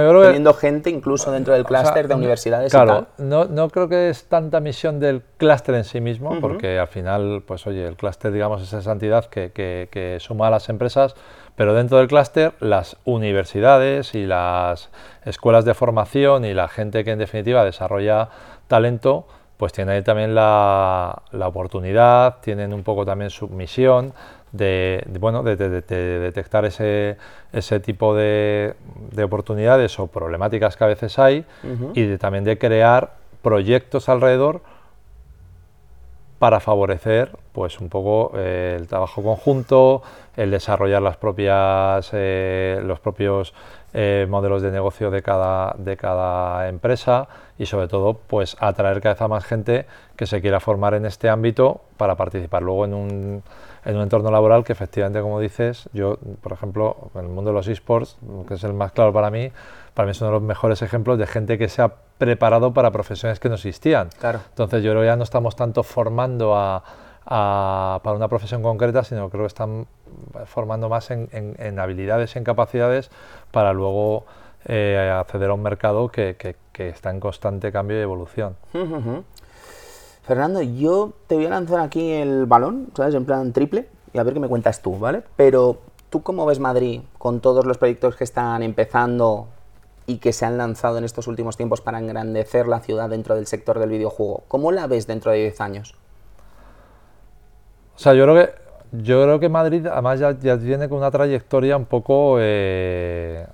Teniendo 0.00 0.54
gente 0.54 0.90
incluso 0.90 1.30
dentro 1.30 1.54
del 1.54 1.64
clúster 1.64 2.08
de 2.08 2.14
universidades 2.14 2.72
claro, 2.72 3.06
No, 3.18 3.44
no 3.44 3.68
creo 3.68 3.88
que 3.88 4.10
es 4.10 4.24
tanta 4.24 4.60
misión 4.60 5.00
del 5.00 5.22
clúster 5.36 5.74
en 5.74 5.84
sí 5.84 6.00
mismo, 6.00 6.40
porque 6.40 6.78
al 6.78 6.88
final, 6.88 7.42
pues 7.46 7.66
oye, 7.66 7.86
el 7.86 7.96
clúster, 7.96 8.32
digamos, 8.32 8.62
es 8.62 8.72
esa 8.72 8.92
entidad 8.92 9.26
que, 9.26 9.52
que, 9.52 10.16
suma 10.20 10.48
a 10.48 10.50
las 10.50 10.68
empresas, 10.68 11.14
pero 11.56 11.74
dentro 11.74 11.98
del 11.98 12.08
clúster, 12.08 12.52
las 12.60 12.96
universidades 13.04 14.14
y 14.14 14.26
las 14.26 14.90
escuelas 15.24 15.64
de 15.64 15.74
formación 15.74 16.44
y 16.44 16.54
la 16.54 16.68
gente 16.68 17.04
que 17.04 17.12
en 17.12 17.18
definitiva 17.18 17.64
desarrolla 17.64 18.28
talento, 18.68 19.26
pues 19.56 19.72
tienen 19.72 20.02
también 20.02 20.34
la, 20.34 21.22
la 21.30 21.48
oportunidad, 21.48 22.38
tienen 22.40 22.74
un 22.74 22.82
poco 22.82 23.04
también 23.04 23.30
su 23.30 23.48
misión 23.48 24.12
de, 24.54 25.04
bueno, 25.18 25.42
de, 25.42 25.56
detectar 25.56 26.64
ese, 26.64 27.16
ese 27.52 27.80
tipo 27.80 28.14
de, 28.14 28.74
oportunidades 29.22 29.98
o 29.98 30.06
problemáticas 30.06 30.76
que 30.76 30.84
a 30.84 30.86
veces 30.86 31.18
hay 31.18 31.44
y 31.94 32.16
también 32.18 32.44
de 32.44 32.56
crear 32.56 33.14
proyectos 33.42 34.08
alrededor 34.08 34.62
para 36.38 36.60
favorecer 36.60 37.30
pues 37.52 37.80
un 37.80 37.88
poco 37.88 38.32
eh, 38.36 38.76
el 38.78 38.86
trabajo 38.86 39.22
conjunto, 39.22 40.02
el 40.36 40.50
desarrollar 40.50 41.00
las 41.02 41.16
propias, 41.16 42.10
eh, 42.12 42.80
los 42.84 43.00
propios 43.00 43.54
eh, 43.92 44.26
modelos 44.28 44.60
de 44.60 44.70
negocio 44.70 45.10
de 45.10 45.22
cada, 45.22 45.74
de 45.78 45.96
cada 45.96 46.68
empresa 46.68 47.28
y 47.58 47.66
sobre 47.66 47.88
todo 47.88 48.14
pues 48.14 48.56
atraer 48.60 49.00
cada 49.00 49.14
vez 49.14 49.28
más 49.28 49.44
gente 49.44 49.86
que 50.16 50.26
se 50.26 50.40
quiera 50.40 50.60
formar 50.60 50.94
en 50.94 51.06
este 51.06 51.28
ámbito 51.28 51.80
para 51.96 52.16
participar 52.16 52.62
luego 52.62 52.84
en 52.84 52.94
un 52.94 53.42
en 53.84 53.96
un 53.96 54.02
entorno 54.02 54.30
laboral 54.30 54.64
que 54.64 54.72
efectivamente, 54.72 55.20
como 55.20 55.40
dices, 55.40 55.88
yo, 55.92 56.18
por 56.40 56.52
ejemplo, 56.52 57.10
en 57.14 57.22
el 57.22 57.28
mundo 57.28 57.50
de 57.50 57.54
los 57.54 57.68
esports, 57.68 58.16
que 58.48 58.54
es 58.54 58.64
el 58.64 58.72
más 58.72 58.92
claro 58.92 59.12
para 59.12 59.30
mí, 59.30 59.52
para 59.92 60.06
mí 60.06 60.12
es 60.12 60.20
uno 60.20 60.30
de 60.30 60.34
los 60.34 60.42
mejores 60.42 60.82
ejemplos 60.82 61.18
de 61.18 61.26
gente 61.26 61.58
que 61.58 61.68
se 61.68 61.82
ha 61.82 61.92
preparado 62.18 62.72
para 62.72 62.90
profesiones 62.90 63.40
que 63.40 63.48
no 63.48 63.56
existían. 63.56 64.08
Claro. 64.18 64.40
Entonces 64.48 64.82
yo 64.82 64.92
creo 64.92 65.02
que 65.02 65.06
ya 65.06 65.16
no 65.16 65.24
estamos 65.24 65.54
tanto 65.54 65.82
formando 65.82 66.56
a, 66.56 66.82
para 67.24 68.16
una 68.16 68.28
profesión 68.28 68.62
concreta, 68.62 69.04
sino 69.04 69.28
creo 69.30 69.42
que 69.42 69.48
están 69.48 69.86
formando 70.46 70.88
más 70.88 71.10
en, 71.10 71.78
habilidades 71.78 72.34
y 72.34 72.38
en 72.38 72.44
capacidades 72.44 73.10
para 73.50 73.72
luego 73.72 74.24
eh, 74.66 75.12
acceder 75.14 75.50
a 75.50 75.54
un 75.54 75.62
mercado 75.62 76.08
que, 76.08 76.36
que, 76.36 76.88
está 76.88 77.10
en 77.10 77.20
constante 77.20 77.70
cambio 77.70 77.98
y 77.98 78.02
evolución. 78.02 78.56
Fernando, 80.26 80.62
yo 80.62 81.12
te 81.26 81.34
voy 81.34 81.46
a 81.46 81.50
lanzar 81.50 81.80
aquí 81.80 82.12
el 82.12 82.46
balón, 82.46 82.88
¿sabes? 82.96 83.14
En 83.14 83.26
plan 83.26 83.52
triple, 83.52 83.88
y 84.12 84.18
a 84.18 84.22
ver 84.22 84.32
qué 84.32 84.40
me 84.40 84.48
cuentas 84.48 84.80
tú, 84.80 84.98
¿vale? 84.98 85.22
Pero, 85.36 85.78
¿tú 86.08 86.22
cómo 86.22 86.46
ves 86.46 86.60
Madrid 86.60 87.02
con 87.18 87.40
todos 87.40 87.66
los 87.66 87.76
proyectos 87.76 88.16
que 88.16 88.24
están 88.24 88.62
empezando 88.62 89.48
y 90.06 90.18
que 90.18 90.32
se 90.32 90.46
han 90.46 90.56
lanzado 90.56 90.96
en 90.96 91.04
estos 91.04 91.26
últimos 91.26 91.58
tiempos 91.58 91.82
para 91.82 91.98
engrandecer 91.98 92.66
la 92.68 92.80
ciudad 92.80 93.10
dentro 93.10 93.34
del 93.34 93.46
sector 93.46 93.78
del 93.78 93.90
videojuego? 93.90 94.44
¿Cómo 94.48 94.72
la 94.72 94.86
ves 94.86 95.06
dentro 95.06 95.30
de 95.30 95.38
10 95.38 95.60
años? 95.60 95.94
O 97.94 97.98
sea, 97.98 98.14
yo 98.14 98.24
creo 98.24 98.34
que, 98.34 98.54
yo 98.92 99.22
creo 99.24 99.40
que 99.40 99.50
Madrid 99.50 99.86
además 99.86 100.20
ya, 100.20 100.38
ya 100.38 100.56
viene 100.56 100.88
con 100.88 100.98
una 100.98 101.10
trayectoria 101.10 101.76
un 101.76 101.84
poco... 101.84 102.36
Eh, 102.40 103.46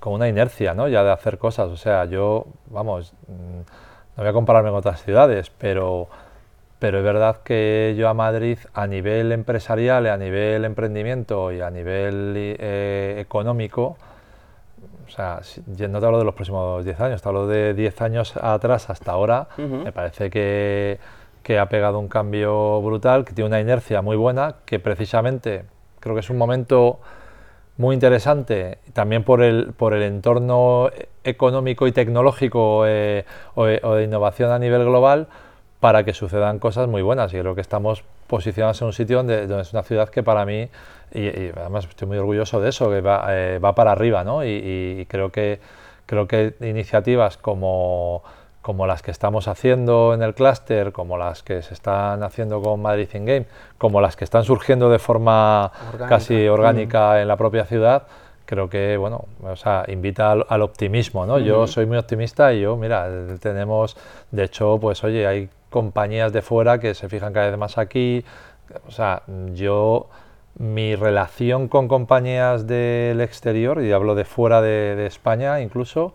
con 0.00 0.12
una 0.12 0.28
inercia, 0.28 0.74
¿no? 0.74 0.86
Ya 0.86 1.02
de 1.02 1.12
hacer 1.12 1.38
cosas. 1.38 1.70
O 1.70 1.78
sea, 1.78 2.04
yo, 2.04 2.44
vamos... 2.66 3.14
Mm, 3.26 3.93
no 4.16 4.22
voy 4.22 4.28
a 4.28 4.32
compararme 4.32 4.70
con 4.70 4.78
otras 4.78 5.02
ciudades, 5.02 5.50
pero, 5.58 6.08
pero 6.78 6.98
es 6.98 7.04
verdad 7.04 7.38
que 7.42 7.94
yo 7.98 8.08
a 8.08 8.14
Madrid 8.14 8.58
a 8.72 8.86
nivel 8.86 9.32
empresarial, 9.32 10.06
a 10.06 10.16
nivel 10.16 10.64
emprendimiento 10.64 11.52
y 11.52 11.60
a 11.60 11.70
nivel 11.70 12.34
eh, 12.36 13.16
económico, 13.18 13.96
o 15.06 15.10
sea, 15.10 15.40
no 15.66 16.00
te 16.00 16.06
hablo 16.06 16.18
de 16.18 16.24
los 16.24 16.34
próximos 16.34 16.84
10 16.84 17.00
años, 17.00 17.22
te 17.22 17.28
hablo 17.28 17.46
de 17.46 17.74
10 17.74 18.00
años 18.02 18.36
atrás 18.36 18.88
hasta 18.90 19.12
ahora, 19.12 19.48
me 19.58 19.92
parece 19.92 20.30
que, 20.30 20.98
que 21.42 21.58
ha 21.58 21.68
pegado 21.68 21.98
un 21.98 22.08
cambio 22.08 22.80
brutal, 22.80 23.24
que 23.24 23.32
tiene 23.32 23.48
una 23.48 23.60
inercia 23.60 24.00
muy 24.00 24.16
buena, 24.16 24.56
que 24.64 24.78
precisamente 24.80 25.64
creo 26.00 26.14
que 26.14 26.20
es 26.20 26.30
un 26.30 26.38
momento 26.38 27.00
muy 27.76 27.94
interesante, 27.94 28.78
también 28.92 29.24
por 29.24 29.42
el, 29.42 29.72
por 29.72 29.94
el 29.94 30.02
entorno 30.02 30.90
económico 31.24 31.86
y 31.86 31.92
tecnológico 31.92 32.84
eh, 32.86 33.24
o, 33.54 33.64
de 33.66 34.04
innovación 34.04 34.52
a 34.52 34.58
nivel 34.58 34.84
global, 34.84 35.26
para 35.80 36.04
que 36.04 36.14
sucedan 36.14 36.58
cosas 36.58 36.88
muy 36.88 37.02
buenas. 37.02 37.34
Y 37.34 37.38
creo 37.38 37.54
que 37.54 37.60
estamos 37.60 38.04
posicionados 38.26 38.80
en 38.80 38.86
un 38.86 38.92
sitio 38.92 39.18
donde, 39.18 39.44
es 39.60 39.72
una 39.72 39.82
ciudad 39.82 40.08
que 40.08 40.22
para 40.22 40.46
mí, 40.46 40.68
y, 41.12 41.50
además 41.56 41.86
estoy 41.88 42.08
muy 42.08 42.18
orgulloso 42.18 42.60
de 42.60 42.70
eso, 42.70 42.88
que 42.90 43.00
va, 43.00 43.26
eh, 43.30 43.58
va 43.58 43.74
para 43.74 43.92
arriba, 43.92 44.24
¿no? 44.24 44.44
Y, 44.44 45.06
creo 45.08 45.30
que 45.30 45.60
creo 46.06 46.28
que 46.28 46.54
iniciativas 46.60 47.38
como 47.38 48.22
como 48.64 48.86
las 48.86 49.02
que 49.02 49.10
estamos 49.10 49.46
haciendo 49.46 50.14
en 50.14 50.22
el 50.22 50.32
clúster, 50.32 50.90
como 50.90 51.18
las 51.18 51.42
que 51.42 51.60
se 51.60 51.74
están 51.74 52.22
haciendo 52.22 52.62
con 52.62 52.80
Madrid 52.80 53.10
in 53.12 53.26
Game, 53.26 53.44
como 53.76 54.00
las 54.00 54.16
que 54.16 54.24
están 54.24 54.44
surgiendo 54.44 54.88
de 54.88 54.98
forma 54.98 55.70
casi 56.08 56.48
orgánica 56.48 57.10
mm. 57.12 57.16
en 57.18 57.28
la 57.28 57.36
propia 57.36 57.66
ciudad, 57.66 58.04
creo 58.46 58.70
que, 58.70 58.96
bueno, 58.96 59.26
o 59.42 59.54
sea, 59.54 59.84
invita 59.88 60.32
al, 60.32 60.62
optimismo, 60.62 61.26
¿no? 61.26 61.38
Yo 61.38 61.66
soy 61.66 61.84
muy 61.84 61.98
optimista 61.98 62.54
y 62.54 62.62
yo, 62.62 62.74
mira, 62.78 63.06
tenemos, 63.38 63.98
de 64.30 64.44
hecho, 64.44 64.78
pues 64.80 65.04
oye, 65.04 65.26
hay 65.26 65.50
compañías 65.68 66.32
de 66.32 66.40
fuera 66.40 66.80
que 66.80 66.94
se 66.94 67.10
fijan 67.10 67.34
cada 67.34 67.50
vez 67.50 67.58
más 67.58 67.76
aquí, 67.76 68.24
o 68.88 68.90
sea, 68.90 69.24
yo, 69.52 70.06
mi 70.56 70.96
relación 70.96 71.68
con 71.68 71.86
compañías 71.86 72.66
del 72.66 73.20
exterior, 73.20 73.82
y 73.82 73.92
hablo 73.92 74.14
de 74.14 74.24
fuera 74.24 74.62
de 74.62 75.04
España 75.04 75.60
incluso, 75.60 76.14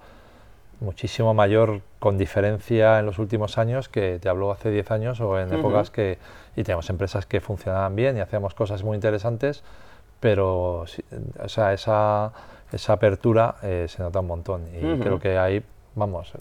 muchísimo 0.81 1.33
mayor 1.33 1.81
con 1.99 2.17
diferencia 2.17 2.99
en 2.99 3.05
los 3.05 3.19
últimos 3.19 3.57
años 3.57 3.89
que 3.89 4.19
te 4.19 4.29
hablo 4.29 4.51
hace 4.51 4.71
10 4.71 4.91
años 4.91 5.19
o 5.19 5.39
en 5.39 5.53
épocas 5.53 5.89
que 5.89 6.17
y 6.55 6.63
tenemos 6.63 6.89
empresas 6.89 7.25
que 7.25 7.41
funcionaban 7.41 7.95
bien 7.95 8.17
y 8.17 8.21
hacíamos 8.21 8.53
cosas 8.53 8.83
muy 8.83 8.95
interesantes 8.95 9.63
pero 10.19 10.81
o 10.81 11.47
sea, 11.47 11.73
esa, 11.73 12.31
esa 12.71 12.93
apertura 12.93 13.55
eh, 13.63 13.85
se 13.87 14.01
nota 14.01 14.19
un 14.19 14.27
montón 14.27 14.67
y 14.73 14.99
creo 14.99 15.19
que 15.19 15.37
ahí 15.37 15.61
vamos 15.95 16.31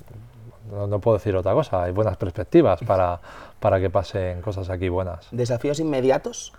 no, 0.70 0.98
puedo 1.00 1.16
decir 1.16 1.34
otra 1.34 1.54
cosa 1.54 1.84
hay 1.84 1.92
buenas 1.92 2.16
perspectivas 2.16 2.80
para, 2.86 3.20
para 3.58 3.80
que 3.80 3.90
pasen 3.90 4.42
cosas 4.42 4.68
aquí 4.70 4.88
buenas. 4.88 5.26
Desafíos 5.32 5.80
inmediatos 5.80 6.52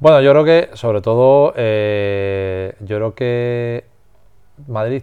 bueno 0.00 0.20
yo 0.20 0.32
creo 0.32 0.44
que 0.44 0.70
sobre 0.76 1.00
todo 1.02 1.52
eh, 1.56 2.74
yo 2.80 2.96
creo 2.96 3.14
que 3.14 3.84
Madrid 4.66 5.02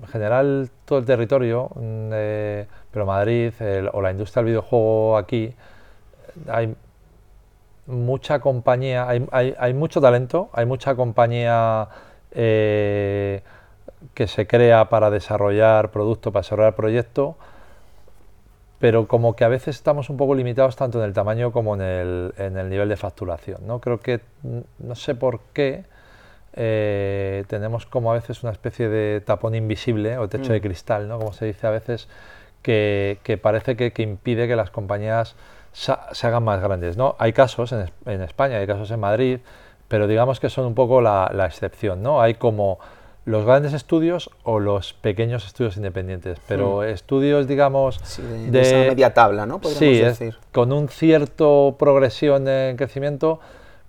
en 0.00 0.08
general 0.08 0.70
todo 0.84 0.98
el 0.98 1.04
territorio, 1.04 1.70
mm, 1.74 2.10
eh, 2.12 2.66
pero 2.90 3.06
Madrid 3.06 3.52
o 3.92 4.00
la 4.00 4.10
industria 4.10 4.42
del 4.42 4.52
videojuego 4.52 5.16
aquí, 5.16 5.54
hay 6.48 6.74
mucha 7.86 8.40
compañía, 8.40 9.06
hay, 9.08 9.74
mucho 9.74 10.00
talento, 10.00 10.48
hay 10.52 10.66
mucha 10.66 10.94
compañía 10.94 11.88
eh, 12.32 13.42
que 14.14 14.26
se 14.26 14.46
crea 14.46 14.88
para 14.88 15.10
desarrollar 15.10 15.90
producto, 15.90 16.32
para 16.32 16.42
desarrollar 16.42 16.74
proyecto, 16.74 17.36
pero 18.78 19.06
como 19.06 19.36
que 19.36 19.44
a 19.44 19.48
veces 19.48 19.76
estamos 19.76 20.10
un 20.10 20.16
poco 20.16 20.34
limitados 20.34 20.76
tanto 20.76 20.98
en 20.98 21.04
el 21.04 21.12
tamaño 21.12 21.52
como 21.52 21.74
en 21.74 21.82
el, 21.82 22.34
en 22.36 22.56
el 22.56 22.68
nivel 22.68 22.88
de 22.88 22.96
facturación. 22.96 23.66
¿no? 23.66 23.80
Creo 23.80 24.00
que, 24.00 24.20
mm, 24.42 24.58
no 24.78 24.94
sé 24.94 25.14
por 25.14 25.40
qué, 25.52 25.84
eh, 26.56 27.44
tenemos 27.48 27.84
como 27.86 28.12
a 28.12 28.14
veces 28.14 28.42
una 28.44 28.52
especie 28.52 28.88
de 28.88 29.20
tapón 29.20 29.54
invisible 29.54 30.18
o 30.18 30.28
techo 30.28 30.52
de 30.52 30.60
mm. 30.60 30.62
cristal, 30.62 31.08
¿no? 31.08 31.18
como 31.18 31.32
se 31.32 31.46
dice 31.46 31.66
a 31.66 31.70
veces, 31.70 32.08
que, 32.62 33.38
parece 33.42 33.76
que, 33.76 34.02
impide 34.02 34.48
que 34.48 34.56
las 34.56 34.70
compañías 34.70 35.34
se 35.72 36.26
hagan 36.26 36.44
más 36.44 36.62
grandes. 36.62 36.96
¿no? 36.96 37.16
Hay 37.18 37.32
casos 37.32 37.72
en, 37.72 38.22
España, 38.22 38.58
hay 38.58 38.66
casos 38.66 38.90
en 38.90 39.00
Madrid, 39.00 39.40
pero 39.88 40.06
digamos 40.06 40.38
que 40.38 40.48
son 40.48 40.66
un 40.66 40.74
poco 40.74 41.00
la, 41.00 41.28
excepción. 41.46 42.02
¿no? 42.02 42.22
Hay 42.22 42.34
como 42.34 42.78
los 43.24 43.44
grandes 43.44 43.72
estudios 43.72 44.30
o 44.44 44.60
los 44.60 44.92
pequeños 44.92 45.46
estudios 45.46 45.76
independientes, 45.76 46.38
pero 46.46 46.78
mm. 46.78 46.84
estudios, 46.84 47.48
digamos, 47.48 47.98
de, 48.50 48.60
esa 48.60 48.76
media 48.76 49.12
tabla, 49.12 49.44
¿no? 49.44 49.60
sí, 49.64 50.02
con 50.52 50.72
un 50.72 50.88
cierto 50.88 51.74
progresión 51.78 52.46
en 52.46 52.76
crecimiento, 52.76 53.40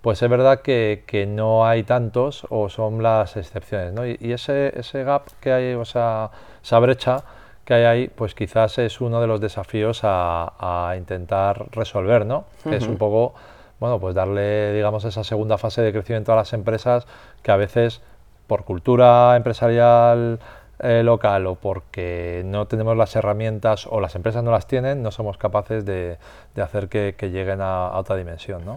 pues 0.06 0.22
es 0.22 0.30
verdad 0.30 0.60
que, 0.60 1.26
no 1.28 1.66
hay 1.66 1.82
tantos 1.82 2.46
o 2.48 2.68
son 2.68 3.02
las 3.02 3.36
excepciones. 3.36 3.92
¿no? 3.92 4.06
Y, 4.06 4.16
ese, 4.20 4.72
ese, 4.78 5.02
gap 5.02 5.24
que 5.40 5.50
hay, 5.50 5.74
o 5.74 5.84
sea, 5.84 6.30
esa 6.62 6.78
brecha 6.78 7.24
que 7.64 7.74
hay 7.74 7.82
ahí, 7.82 8.08
pues 8.14 8.36
quizás 8.36 8.78
es 8.78 9.00
uno 9.00 9.20
de 9.20 9.26
los 9.26 9.40
desafíos 9.40 10.02
a, 10.04 10.94
intentar 10.96 11.66
resolver, 11.72 12.24
¿no? 12.24 12.44
Que 12.62 12.76
es 12.76 12.86
un 12.86 12.98
poco, 12.98 13.34
bueno, 13.80 13.98
pues 13.98 14.14
darle, 14.14 14.74
digamos, 14.74 15.04
esa 15.04 15.24
segunda 15.24 15.58
fase 15.58 15.82
de 15.82 15.90
crecimiento 15.90 16.32
a 16.32 16.36
las 16.36 16.52
empresas 16.52 17.04
que 17.42 17.50
a 17.50 17.56
veces, 17.56 18.00
por 18.46 18.62
cultura 18.62 19.34
empresarial 19.34 20.38
eh, 20.78 21.02
local 21.02 21.48
o 21.48 21.56
porque 21.56 22.42
no 22.44 22.68
tenemos 22.68 22.96
las 22.96 23.16
herramientas 23.16 23.88
o 23.90 23.98
las 24.00 24.14
empresas 24.14 24.44
no 24.44 24.52
las 24.52 24.68
tienen, 24.68 25.02
no 25.02 25.10
somos 25.10 25.36
capaces 25.36 25.84
de, 25.84 26.18
hacer 26.62 26.88
que, 26.88 27.12
lleguen 27.28 27.60
a, 27.60 27.98
otra 27.98 28.14
dimensión, 28.14 28.64
¿no? 28.64 28.76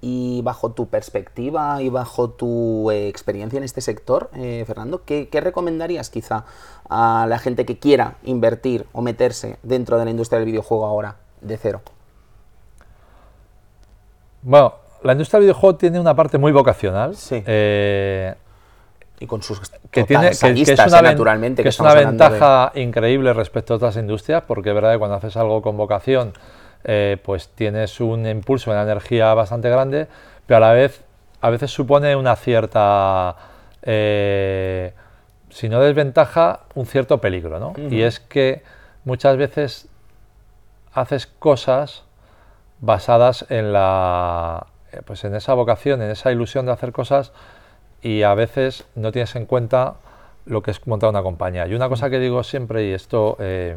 Y 0.00 0.42
bajo 0.42 0.72
tu 0.72 0.88
perspectiva 0.88 1.80
y 1.80 1.88
bajo 1.88 2.30
tu 2.30 2.90
eh, 2.90 3.08
experiencia 3.08 3.56
en 3.56 3.64
este 3.64 3.80
sector, 3.80 4.30
eh, 4.34 4.64
Fernando, 4.66 5.02
¿qué, 5.04 5.28
recomendarías 5.32 6.10
quizá 6.10 6.44
a 6.88 7.26
la 7.28 7.38
gente 7.38 7.64
que 7.64 7.78
quiera 7.78 8.16
invertir 8.24 8.86
o 8.92 9.00
meterse 9.00 9.58
dentro 9.62 9.98
de 9.98 10.04
la 10.04 10.10
industria 10.10 10.38
del 10.38 10.46
videojuego 10.46 10.84
ahora, 10.84 11.16
de 11.40 11.56
cero? 11.56 11.80
Bueno, 14.42 14.74
la 15.02 15.12
industria 15.12 15.38
del 15.38 15.46
videojuego 15.46 15.76
tiene 15.76 15.98
una 15.98 16.14
parte 16.14 16.36
muy 16.36 16.52
vocacional. 16.52 17.16
Sí. 17.16 17.42
Eh, 17.46 18.34
y 19.18 19.26
con 19.26 19.42
sus 19.42 19.60
que 19.90 20.04
tiene 20.04 20.30
que, 20.30 20.72
es 20.72 20.86
una, 20.86 21.02
naturalmente 21.02 21.62
que, 21.62 21.70
es 21.70 21.80
una 21.80 21.94
ventaja 21.94 22.72
increíble 22.74 23.32
respecto 23.32 23.72
a 23.72 23.76
otras 23.76 23.96
industrias 23.96 24.42
porque 24.46 24.70
es 24.70 24.74
verdad 24.74 24.92
que 24.92 24.98
cuando 24.98 25.16
haces 25.16 25.36
algo 25.36 25.62
con 25.62 25.76
vocación 25.76 26.34
eh, 26.88 27.18
pues 27.22 27.48
tienes 27.48 28.00
un 28.00 28.26
impulso, 28.26 28.70
una 28.70 28.82
energía 28.82 29.34
bastante 29.34 29.68
grande, 29.68 30.06
pero 30.46 30.58
a 30.58 30.60
la 30.60 30.72
vez 30.72 31.02
a 31.40 31.50
veces 31.50 31.70
supone 31.70 32.16
una 32.16 32.36
cierta, 32.36 33.36
eh, 33.82 34.92
si 35.50 35.68
no 35.68 35.80
desventaja, 35.80 36.60
un 36.74 36.86
cierto 36.86 37.20
peligro, 37.20 37.58
¿no? 37.60 37.74
Y 37.90 38.02
es 38.02 38.20
que 38.20 38.62
muchas 39.04 39.36
veces 39.36 39.88
haces 40.92 41.26
cosas 41.26 42.04
basadas 42.80 43.46
en 43.48 43.72
la, 43.72 44.66
eh, 44.92 45.02
pues 45.04 45.24
en 45.24 45.34
esa 45.34 45.54
vocación, 45.54 46.02
en 46.02 46.10
esa 46.10 46.32
ilusión 46.32 46.66
de 46.66 46.72
hacer 46.72 46.92
cosas 46.92 47.32
y 48.00 48.22
a 48.22 48.34
veces 48.34 48.86
no 48.94 49.12
tienes 49.12 49.34
en 49.36 49.46
cuenta 49.46 49.96
lo 50.44 50.62
que 50.62 50.70
es 50.70 50.86
montar 50.86 51.10
una 51.10 51.22
compañía. 51.22 51.66
Y 51.66 51.74
una 51.74 51.88
cosa 51.88 52.08
que 52.08 52.18
digo 52.18 52.42
siempre, 52.44 52.86
y 52.86 52.92
esto 52.92 53.36
eh, 53.40 53.76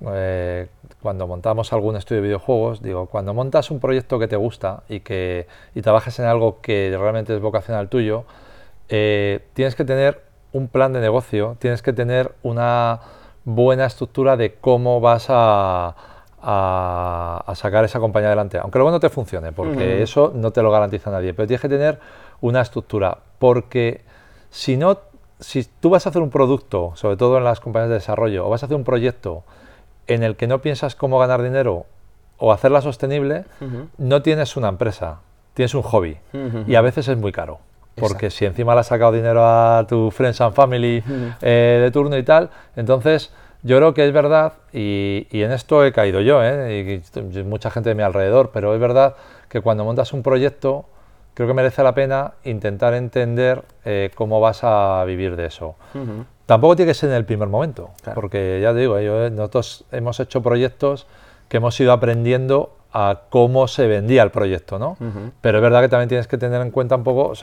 cuando 0.00 1.26
montamos 1.26 1.72
algún 1.72 1.96
estudio 1.96 2.22
de 2.22 2.28
videojuegos, 2.28 2.82
digo, 2.82 3.06
cuando 3.06 3.34
montas 3.34 3.70
un 3.70 3.80
proyecto 3.80 4.18
que 4.18 4.28
te 4.28 4.36
gusta 4.36 4.82
y 4.88 5.00
que 5.00 5.46
y 5.74 5.82
trabajes 5.82 6.18
en 6.18 6.24
algo 6.24 6.60
que 6.62 6.96
realmente 6.98 7.34
es 7.34 7.40
vocacional 7.40 7.88
tuyo, 7.88 8.24
eh, 8.88 9.40
tienes 9.52 9.74
que 9.74 9.84
tener 9.84 10.22
un 10.52 10.68
plan 10.68 10.92
de 10.92 11.00
negocio, 11.00 11.56
tienes 11.58 11.82
que 11.82 11.92
tener 11.92 12.32
una 12.42 13.00
buena 13.44 13.86
estructura 13.86 14.36
de 14.36 14.54
cómo 14.54 15.00
vas 15.00 15.26
a, 15.28 15.94
a, 16.42 17.52
sacar 17.54 17.84
esa 17.84 18.00
compañía 18.00 18.28
adelante, 18.28 18.58
aunque 18.58 18.78
luego 18.78 18.90
no 18.90 19.00
te 19.00 19.10
funcione, 19.10 19.52
porque 19.52 20.02
eso 20.02 20.32
no 20.34 20.50
te 20.50 20.62
lo 20.62 20.70
garantiza 20.70 21.10
nadie, 21.10 21.34
pero 21.34 21.46
tienes 21.46 21.60
que 21.60 21.68
tener 21.68 22.00
una 22.40 22.62
estructura, 22.62 23.18
porque 23.38 24.02
si 24.48 24.76
no, 24.76 24.98
si 25.38 25.64
tú 25.64 25.90
vas 25.90 26.06
a 26.06 26.10
hacer 26.10 26.22
un 26.22 26.30
producto, 26.30 26.92
sobre 26.94 27.16
todo 27.16 27.38
en 27.38 27.44
las 27.44 27.60
compañías 27.60 27.90
de 27.90 27.94
desarrollo, 27.96 28.46
o 28.46 28.50
vas 28.50 28.62
a 28.62 28.66
hacer 28.66 28.76
un 28.76 28.84
proyecto 28.84 29.44
en 30.10 30.22
el 30.22 30.36
que 30.36 30.46
no 30.46 30.60
piensas 30.60 30.94
cómo 30.96 31.18
ganar 31.18 31.42
dinero 31.42 31.86
o 32.36 32.52
hacerla 32.52 32.80
sostenible, 32.80 33.44
no 33.98 34.22
tienes 34.22 34.56
una 34.56 34.68
empresa, 34.68 35.20
tienes 35.54 35.74
un 35.74 35.82
hobby 35.82 36.18
y 36.66 36.74
a 36.74 36.80
veces 36.80 37.08
es 37.08 37.16
muy 37.16 37.32
caro. 37.32 37.58
Porque 37.96 38.30
si 38.30 38.46
encima 38.46 38.74
le 38.74 38.80
has 38.80 38.86
sacado 38.86 39.12
dinero 39.12 39.44
a 39.44 39.84
tu 39.86 40.10
friends 40.10 40.40
and 40.40 40.54
family 40.54 41.04
eh, 41.42 41.80
de 41.82 41.90
turno 41.90 42.16
y 42.16 42.22
tal, 42.22 42.48
entonces 42.76 43.30
yo 43.62 43.76
creo 43.76 43.92
que 43.92 44.06
es 44.06 44.12
verdad, 44.12 44.54
y, 44.72 45.26
en 45.30 45.52
esto 45.52 45.84
he 45.84 45.92
caído 45.92 46.20
yo, 46.22 46.42
¿eh? 46.42 47.02
y, 47.12 47.42
mucha 47.42 47.70
gente 47.70 47.90
de 47.90 47.94
mi 47.94 48.02
alrededor, 48.02 48.50
pero 48.54 48.74
es 48.74 48.80
verdad 48.80 49.16
que 49.48 49.60
cuando 49.60 49.84
montas 49.84 50.12
un 50.14 50.22
proyecto, 50.22 50.86
creo 51.34 51.48
que 51.48 51.54
merece 51.54 51.82
la 51.82 51.94
pena 51.94 52.32
intentar 52.44 52.94
entender 52.94 53.64
eh, 53.84 54.10
cómo 54.14 54.40
vas 54.40 54.60
a 54.62 55.04
vivir 55.06 55.36
de 55.36 55.46
eso. 55.46 55.76
Tampoco 56.46 56.76
tiene 56.76 56.90
que 56.90 56.94
ser 56.94 57.10
en 57.10 57.16
el 57.16 57.24
primer 57.24 57.48
momento, 57.48 57.90
porque 58.14 58.58
ya 58.60 58.72
te 58.72 58.80
digo, 58.80 58.98
eh, 58.98 59.30
nosotros 59.30 59.84
hemos 59.92 60.18
hecho 60.20 60.42
proyectos 60.42 61.06
que 61.48 61.58
hemos 61.58 61.78
ido 61.80 61.92
aprendiendo 61.92 62.76
a 62.92 63.22
cómo 63.30 63.68
se 63.68 63.86
vendía 63.86 64.22
el 64.22 64.30
proyecto, 64.30 64.78
¿no? 64.78 64.96
Pero 65.40 65.58
es 65.58 65.62
verdad 65.62 65.80
que 65.80 65.88
también 65.88 66.08
tienes 66.08 66.26
que 66.26 66.38
tener 66.38 66.60
en 66.60 66.70
cuenta 66.70 66.96
un 66.96 67.04
poco 67.04 67.34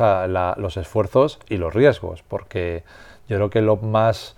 los 0.57 0.77
esfuerzos 0.77 1.39
y 1.47 1.57
los 1.57 1.73
riesgos, 1.73 2.23
porque 2.27 2.83
yo 3.29 3.37
creo 3.37 3.49
que 3.49 3.61
lo 3.61 3.77
más, 3.77 4.35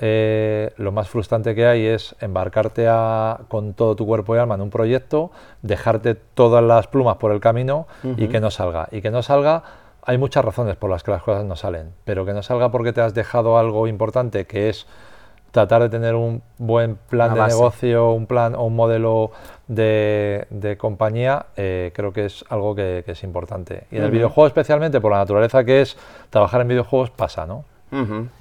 eh, 0.00 0.72
lo 0.76 0.92
más 0.92 1.08
frustrante 1.08 1.54
que 1.54 1.66
hay 1.66 1.86
es 1.86 2.14
embarcarte 2.20 2.86
con 3.48 3.74
todo 3.74 3.96
tu 3.96 4.06
cuerpo 4.06 4.36
y 4.36 4.38
alma 4.38 4.54
en 4.54 4.62
un 4.62 4.70
proyecto, 4.70 5.30
dejarte 5.62 6.14
todas 6.14 6.62
las 6.62 6.86
plumas 6.86 7.16
por 7.16 7.32
el 7.32 7.40
camino 7.40 7.86
y 8.16 8.28
que 8.28 8.40
no 8.40 8.50
salga. 8.50 8.88
Y 8.90 9.00
que 9.00 9.10
no 9.10 9.22
salga 9.22 9.62
hay 10.06 10.18
muchas 10.18 10.44
razones 10.44 10.76
por 10.76 10.88
las 10.88 11.02
que 11.02 11.10
las 11.10 11.22
cosas 11.22 11.44
no 11.44 11.56
salen, 11.56 11.92
pero 12.04 12.24
que 12.24 12.32
no 12.32 12.42
salga 12.42 12.70
porque 12.70 12.92
te 12.92 13.00
has 13.00 13.12
dejado 13.12 13.58
algo 13.58 13.88
importante, 13.88 14.46
que 14.46 14.68
es 14.68 14.86
tratar 15.50 15.82
de 15.82 15.88
tener 15.88 16.14
un 16.14 16.42
buen 16.58 16.96
plan 16.96 17.34
de 17.34 17.40
negocio, 17.40 18.12
un 18.12 18.26
plan 18.26 18.54
o 18.54 18.64
un 18.64 18.76
modelo 18.76 19.32
de, 19.66 20.76
compañía, 20.78 21.46
eh, 21.56 21.92
creo 21.94 22.12
que 22.12 22.26
es 22.26 22.44
algo 22.50 22.74
que, 22.74 23.04
es 23.04 23.22
importante. 23.24 23.86
Y 23.90 23.96
en 23.96 24.04
el 24.04 24.10
videojuego 24.10 24.46
especialmente, 24.46 25.00
por 25.00 25.10
la 25.10 25.18
naturaleza 25.18 25.64
que 25.64 25.80
es, 25.80 25.96
trabajar 26.30 26.60
en 26.60 26.68
videojuegos 26.68 27.10
pasa, 27.10 27.46
¿no? 27.46 27.64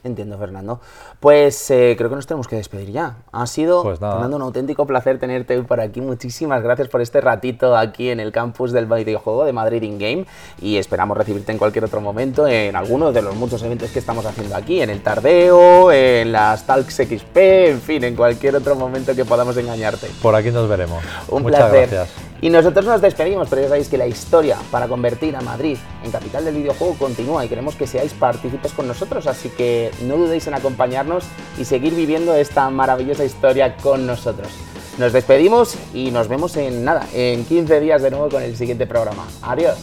Entiendo, 0.03 0.37
Fernando. 0.37 0.79
Pues 1.19 1.69
eh, 1.71 1.95
creo 1.97 2.09
que 2.09 2.15
nos 2.15 2.27
tenemos 2.27 2.47
que 2.47 2.55
despedir 2.55 2.91
ya. 2.91 3.17
Ha 3.31 3.45
sido, 3.47 3.83
pues 3.83 3.99
Fernando, 3.99 4.35
un 4.37 4.41
auténtico 4.41 4.85
placer 4.85 5.19
tenerte 5.19 5.55
hoy 5.55 5.63
por 5.63 5.79
aquí. 5.79 6.01
Muchísimas 6.01 6.61
gracias 6.63 6.87
por 6.87 7.01
este 7.01 7.21
ratito 7.21 7.77
aquí 7.77 8.09
en 8.09 8.19
el 8.19 8.31
campus 8.31 8.71
del 8.71 8.85
videojuego 8.85 9.45
de 9.45 9.53
Madrid 9.53 9.83
In 9.83 9.99
Game 9.99 10.25
y 10.61 10.77
esperamos 10.77 11.17
recibirte 11.17 11.51
en 11.51 11.57
cualquier 11.57 11.85
otro 11.85 12.01
momento 12.01 12.47
en 12.47 12.75
alguno 12.75 13.11
de 13.11 13.21
los 13.21 13.35
muchos 13.35 13.61
eventos 13.63 13.91
que 13.91 13.99
estamos 13.99 14.25
haciendo 14.25 14.55
aquí, 14.55 14.81
en 14.81 14.89
el 14.89 15.01
Tardeo, 15.01 15.91
en 15.91 16.31
las 16.31 16.65
Talks 16.65 16.95
XP, 16.95 17.37
en 17.37 17.81
fin, 17.81 18.03
en 18.03 18.15
cualquier 18.15 18.55
otro 18.55 18.75
momento 18.75 19.15
que 19.15 19.25
podamos 19.25 19.55
engañarte. 19.57 20.07
Por 20.21 20.35
aquí 20.35 20.51
nos 20.51 20.67
veremos. 20.67 21.03
Un 21.29 21.43
Muchas 21.43 21.69
placer. 21.69 21.89
gracias. 21.89 22.34
Y 22.41 22.49
nosotros 22.49 22.85
nos 22.85 23.01
despedimos, 23.01 23.47
pero 23.49 23.61
ya 23.61 23.69
sabéis 23.69 23.87
que 23.87 23.97
la 23.97 24.07
historia 24.07 24.57
para 24.69 24.87
convertir 24.87 25.35
a 25.35 25.41
Madrid 25.41 25.77
en 26.03 26.11
capital 26.11 26.45
del 26.45 26.55
videojuego 26.55 26.95
continúa 26.95 27.45
y 27.45 27.47
queremos 27.47 27.75
que 27.75 27.87
seáis 27.87 28.13
partícipes 28.13 28.73
con 28.73 28.87
nosotros, 28.87 29.25
así 29.27 29.49
que 29.49 29.91
no 30.03 30.17
dudéis 30.17 30.45
en 30.47 30.53
acompañarnos 30.53 31.23
y 31.57 31.65
seguir 31.65 31.95
viviendo 31.95 32.35
esta 32.35 32.69
maravillosa 32.69 33.23
historia 33.23 33.77
con 33.77 34.05
nosotros. 34.05 34.49
Nos 34.97 35.11
despedimos 35.11 35.75
y 35.93 36.11
nos 36.11 36.27
vemos 36.27 36.55
en 36.57 36.85
nada, 36.85 37.07
en 37.13 37.45
15 37.45 37.79
días 37.79 38.01
de 38.01 38.11
nuevo 38.11 38.29
con 38.29 38.43
el 38.43 38.55
siguiente 38.55 38.85
programa. 38.85 39.27
Adiós. 39.41 39.77